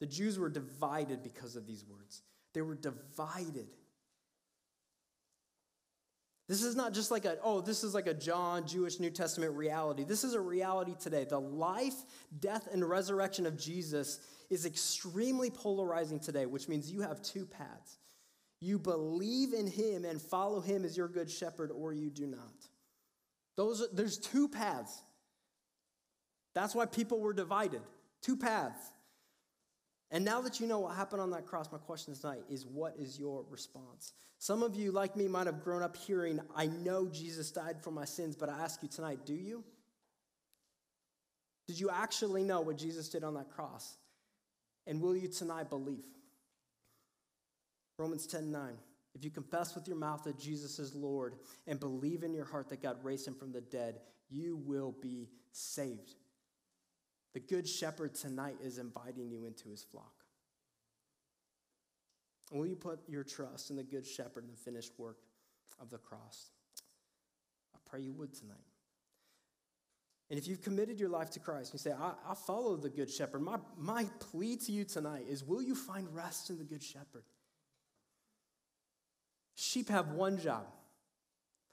The 0.00 0.06
Jews 0.06 0.38
were 0.38 0.50
divided 0.50 1.22
because 1.22 1.56
of 1.56 1.66
these 1.66 1.84
words. 1.84 2.22
They 2.52 2.62
were 2.62 2.74
divided. 2.74 3.68
This 6.48 6.62
is 6.62 6.76
not 6.76 6.92
just 6.92 7.10
like 7.10 7.24
a, 7.24 7.38
oh, 7.42 7.60
this 7.60 7.82
is 7.82 7.92
like 7.92 8.06
a 8.06 8.14
John 8.14 8.66
Jewish 8.66 9.00
New 9.00 9.10
Testament 9.10 9.54
reality. 9.54 10.04
This 10.04 10.22
is 10.22 10.34
a 10.34 10.40
reality 10.40 10.94
today. 10.98 11.24
The 11.24 11.40
life, 11.40 11.96
death, 12.38 12.68
and 12.72 12.88
resurrection 12.88 13.46
of 13.46 13.56
Jesus 13.56 14.20
is 14.48 14.64
extremely 14.64 15.50
polarizing 15.50 16.20
today, 16.20 16.46
which 16.46 16.68
means 16.68 16.90
you 16.90 17.00
have 17.00 17.20
two 17.20 17.46
paths. 17.46 17.98
You 18.60 18.78
believe 18.78 19.54
in 19.54 19.66
him 19.66 20.04
and 20.04 20.22
follow 20.22 20.60
him 20.60 20.84
as 20.84 20.96
your 20.96 21.08
good 21.08 21.30
shepherd, 21.30 21.72
or 21.72 21.92
you 21.92 22.10
do 22.10 22.26
not. 22.26 22.55
Those 23.56 23.86
there's 23.92 24.18
two 24.18 24.48
paths. 24.48 25.02
That's 26.54 26.74
why 26.74 26.86
people 26.86 27.20
were 27.20 27.32
divided. 27.32 27.82
Two 28.22 28.36
paths. 28.36 28.80
And 30.10 30.24
now 30.24 30.40
that 30.42 30.60
you 30.60 30.66
know 30.66 30.80
what 30.80 30.94
happened 30.94 31.20
on 31.20 31.30
that 31.30 31.46
cross, 31.46 31.70
my 31.72 31.78
question 31.78 32.14
tonight 32.14 32.44
is 32.48 32.64
what 32.64 32.94
is 32.98 33.18
your 33.18 33.44
response? 33.50 34.12
Some 34.38 34.62
of 34.62 34.76
you, 34.76 34.92
like 34.92 35.16
me, 35.16 35.26
might 35.28 35.46
have 35.46 35.64
grown 35.64 35.82
up 35.82 35.96
hearing, 35.96 36.40
I 36.54 36.66
know 36.66 37.08
Jesus 37.08 37.50
died 37.50 37.82
for 37.82 37.90
my 37.90 38.04
sins, 38.04 38.36
but 38.36 38.48
I 38.48 38.58
ask 38.58 38.82
you 38.82 38.88
tonight, 38.88 39.20
do 39.24 39.34
you? 39.34 39.64
Did 41.66 41.80
you 41.80 41.90
actually 41.90 42.44
know 42.44 42.60
what 42.60 42.76
Jesus 42.76 43.08
did 43.08 43.24
on 43.24 43.34
that 43.34 43.50
cross? 43.50 43.96
And 44.86 45.00
will 45.00 45.16
you 45.16 45.28
tonight 45.28 45.68
believe? 45.68 46.04
Romans 47.98 48.26
10 48.26 48.52
9. 48.52 48.74
If 49.16 49.24
you 49.24 49.30
confess 49.30 49.74
with 49.74 49.88
your 49.88 49.96
mouth 49.96 50.24
that 50.24 50.38
Jesus 50.38 50.78
is 50.78 50.94
Lord 50.94 51.36
and 51.66 51.80
believe 51.80 52.22
in 52.22 52.34
your 52.34 52.44
heart 52.44 52.68
that 52.68 52.82
God 52.82 52.98
raised 53.02 53.26
him 53.26 53.34
from 53.34 53.50
the 53.50 53.62
dead, 53.62 54.00
you 54.28 54.58
will 54.58 54.94
be 55.00 55.30
saved. 55.52 56.16
The 57.32 57.40
Good 57.40 57.66
Shepherd 57.66 58.14
tonight 58.14 58.56
is 58.62 58.76
inviting 58.76 59.30
you 59.30 59.46
into 59.46 59.70
his 59.70 59.82
flock. 59.82 60.12
will 62.52 62.66
you 62.66 62.76
put 62.76 63.00
your 63.08 63.24
trust 63.24 63.70
in 63.70 63.76
the 63.76 63.82
Good 63.82 64.06
Shepherd 64.06 64.44
and 64.44 64.52
the 64.52 64.58
finished 64.58 64.92
work 64.98 65.16
of 65.80 65.88
the 65.88 65.98
cross? 65.98 66.50
I 67.74 67.78
pray 67.88 68.02
you 68.02 68.12
would 68.12 68.34
tonight. 68.34 68.56
And 70.28 70.38
if 70.38 70.46
you've 70.46 70.60
committed 70.60 71.00
your 71.00 71.08
life 71.08 71.30
to 71.30 71.40
Christ 71.40 71.72
and 71.72 71.80
you 71.80 71.90
say, 71.90 71.96
I, 71.98 72.12
I 72.30 72.34
follow 72.34 72.76
the 72.76 72.90
Good 72.90 73.10
Shepherd, 73.10 73.40
my, 73.40 73.56
my 73.78 74.04
plea 74.20 74.56
to 74.56 74.72
you 74.72 74.84
tonight 74.84 75.24
is 75.26 75.42
will 75.42 75.62
you 75.62 75.74
find 75.74 76.06
rest 76.14 76.50
in 76.50 76.58
the 76.58 76.64
Good 76.64 76.82
Shepherd? 76.82 77.22
Sheep 79.56 79.88
have 79.88 80.10
one 80.10 80.38
job. 80.38 80.66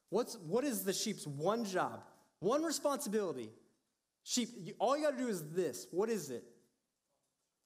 What's, 0.09 0.35
what 0.37 0.63
is 0.63 0.83
the 0.83 0.93
sheep's 0.93 1.27
one 1.27 1.65
job? 1.65 2.01
One 2.39 2.63
responsibility. 2.63 3.49
Sheep, 4.23 4.49
all 4.79 4.97
you 4.97 5.03
got 5.03 5.17
to 5.17 5.23
do 5.23 5.27
is 5.27 5.43
this. 5.51 5.87
What 5.91 6.09
is 6.09 6.29
it? 6.29 6.43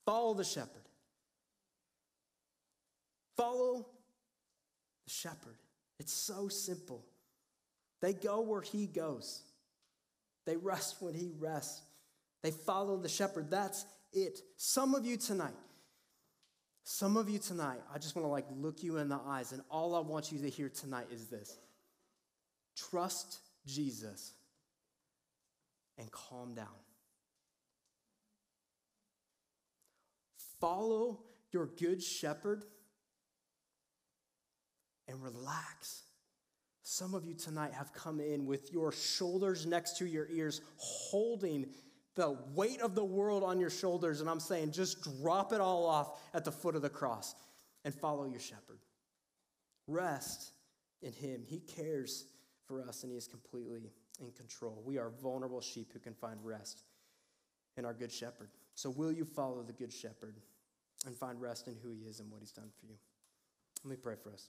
Follow 0.04 0.34
the 0.34 0.44
shepherd. 0.44 0.82
Follow 3.36 3.86
the 5.04 5.10
shepherd. 5.10 5.56
It's 6.00 6.12
so 6.12 6.48
simple. 6.48 7.04
They 8.00 8.12
go 8.12 8.40
where 8.40 8.60
he 8.60 8.86
goes, 8.86 9.42
they 10.46 10.56
rest 10.56 10.96
when 11.00 11.14
he 11.14 11.30
rests. 11.38 11.82
They 12.42 12.52
follow 12.52 12.96
the 12.96 13.08
shepherd. 13.08 13.50
That's 13.50 13.84
it. 14.12 14.40
Some 14.56 14.94
of 14.94 15.04
you 15.04 15.16
tonight, 15.16 15.54
some 16.90 17.18
of 17.18 17.28
you 17.28 17.38
tonight, 17.38 17.82
I 17.94 17.98
just 17.98 18.16
want 18.16 18.24
to 18.24 18.30
like 18.30 18.46
look 18.50 18.82
you 18.82 18.96
in 18.96 19.10
the 19.10 19.20
eyes, 19.26 19.52
and 19.52 19.60
all 19.70 19.94
I 19.94 20.00
want 20.00 20.32
you 20.32 20.38
to 20.38 20.48
hear 20.48 20.70
tonight 20.70 21.08
is 21.12 21.26
this 21.26 21.58
trust 22.74 23.40
Jesus 23.66 24.32
and 25.98 26.10
calm 26.10 26.54
down. 26.54 26.66
Follow 30.62 31.20
your 31.52 31.66
good 31.66 32.02
shepherd 32.02 32.64
and 35.08 35.22
relax. 35.22 36.04
Some 36.84 37.12
of 37.12 37.26
you 37.26 37.34
tonight 37.34 37.74
have 37.74 37.92
come 37.92 38.18
in 38.18 38.46
with 38.46 38.72
your 38.72 38.92
shoulders 38.92 39.66
next 39.66 39.98
to 39.98 40.06
your 40.06 40.26
ears, 40.30 40.62
holding 40.78 41.66
the 42.18 42.36
weight 42.52 42.80
of 42.80 42.96
the 42.96 43.04
world 43.04 43.44
on 43.44 43.60
your 43.60 43.70
shoulders, 43.70 44.20
and 44.20 44.28
I'm 44.28 44.40
saying 44.40 44.72
just 44.72 45.04
drop 45.22 45.52
it 45.52 45.60
all 45.60 45.86
off 45.86 46.20
at 46.34 46.44
the 46.44 46.50
foot 46.50 46.74
of 46.74 46.82
the 46.82 46.90
cross 46.90 47.36
and 47.84 47.94
follow 47.94 48.26
your 48.26 48.40
shepherd. 48.40 48.80
Rest 49.86 50.50
in 51.00 51.12
him. 51.12 51.44
He 51.46 51.60
cares 51.60 52.26
for 52.66 52.82
us, 52.82 53.04
and 53.04 53.12
he 53.12 53.16
is 53.16 53.28
completely 53.28 53.92
in 54.20 54.32
control. 54.32 54.82
We 54.84 54.98
are 54.98 55.10
vulnerable 55.22 55.60
sheep 55.60 55.92
who 55.92 56.00
can 56.00 56.12
find 56.12 56.40
rest 56.42 56.82
in 57.76 57.84
our 57.84 57.94
good 57.94 58.10
shepherd. 58.10 58.50
So, 58.74 58.90
will 58.90 59.12
you 59.12 59.24
follow 59.24 59.62
the 59.62 59.72
good 59.72 59.92
shepherd 59.92 60.34
and 61.06 61.16
find 61.16 61.40
rest 61.40 61.68
in 61.68 61.76
who 61.84 61.92
he 61.92 62.00
is 62.00 62.18
and 62.18 62.28
what 62.32 62.40
he's 62.40 62.50
done 62.50 62.70
for 62.80 62.86
you? 62.86 62.96
Let 63.84 63.90
me 63.90 63.96
pray 63.96 64.16
for 64.20 64.32
us. 64.32 64.48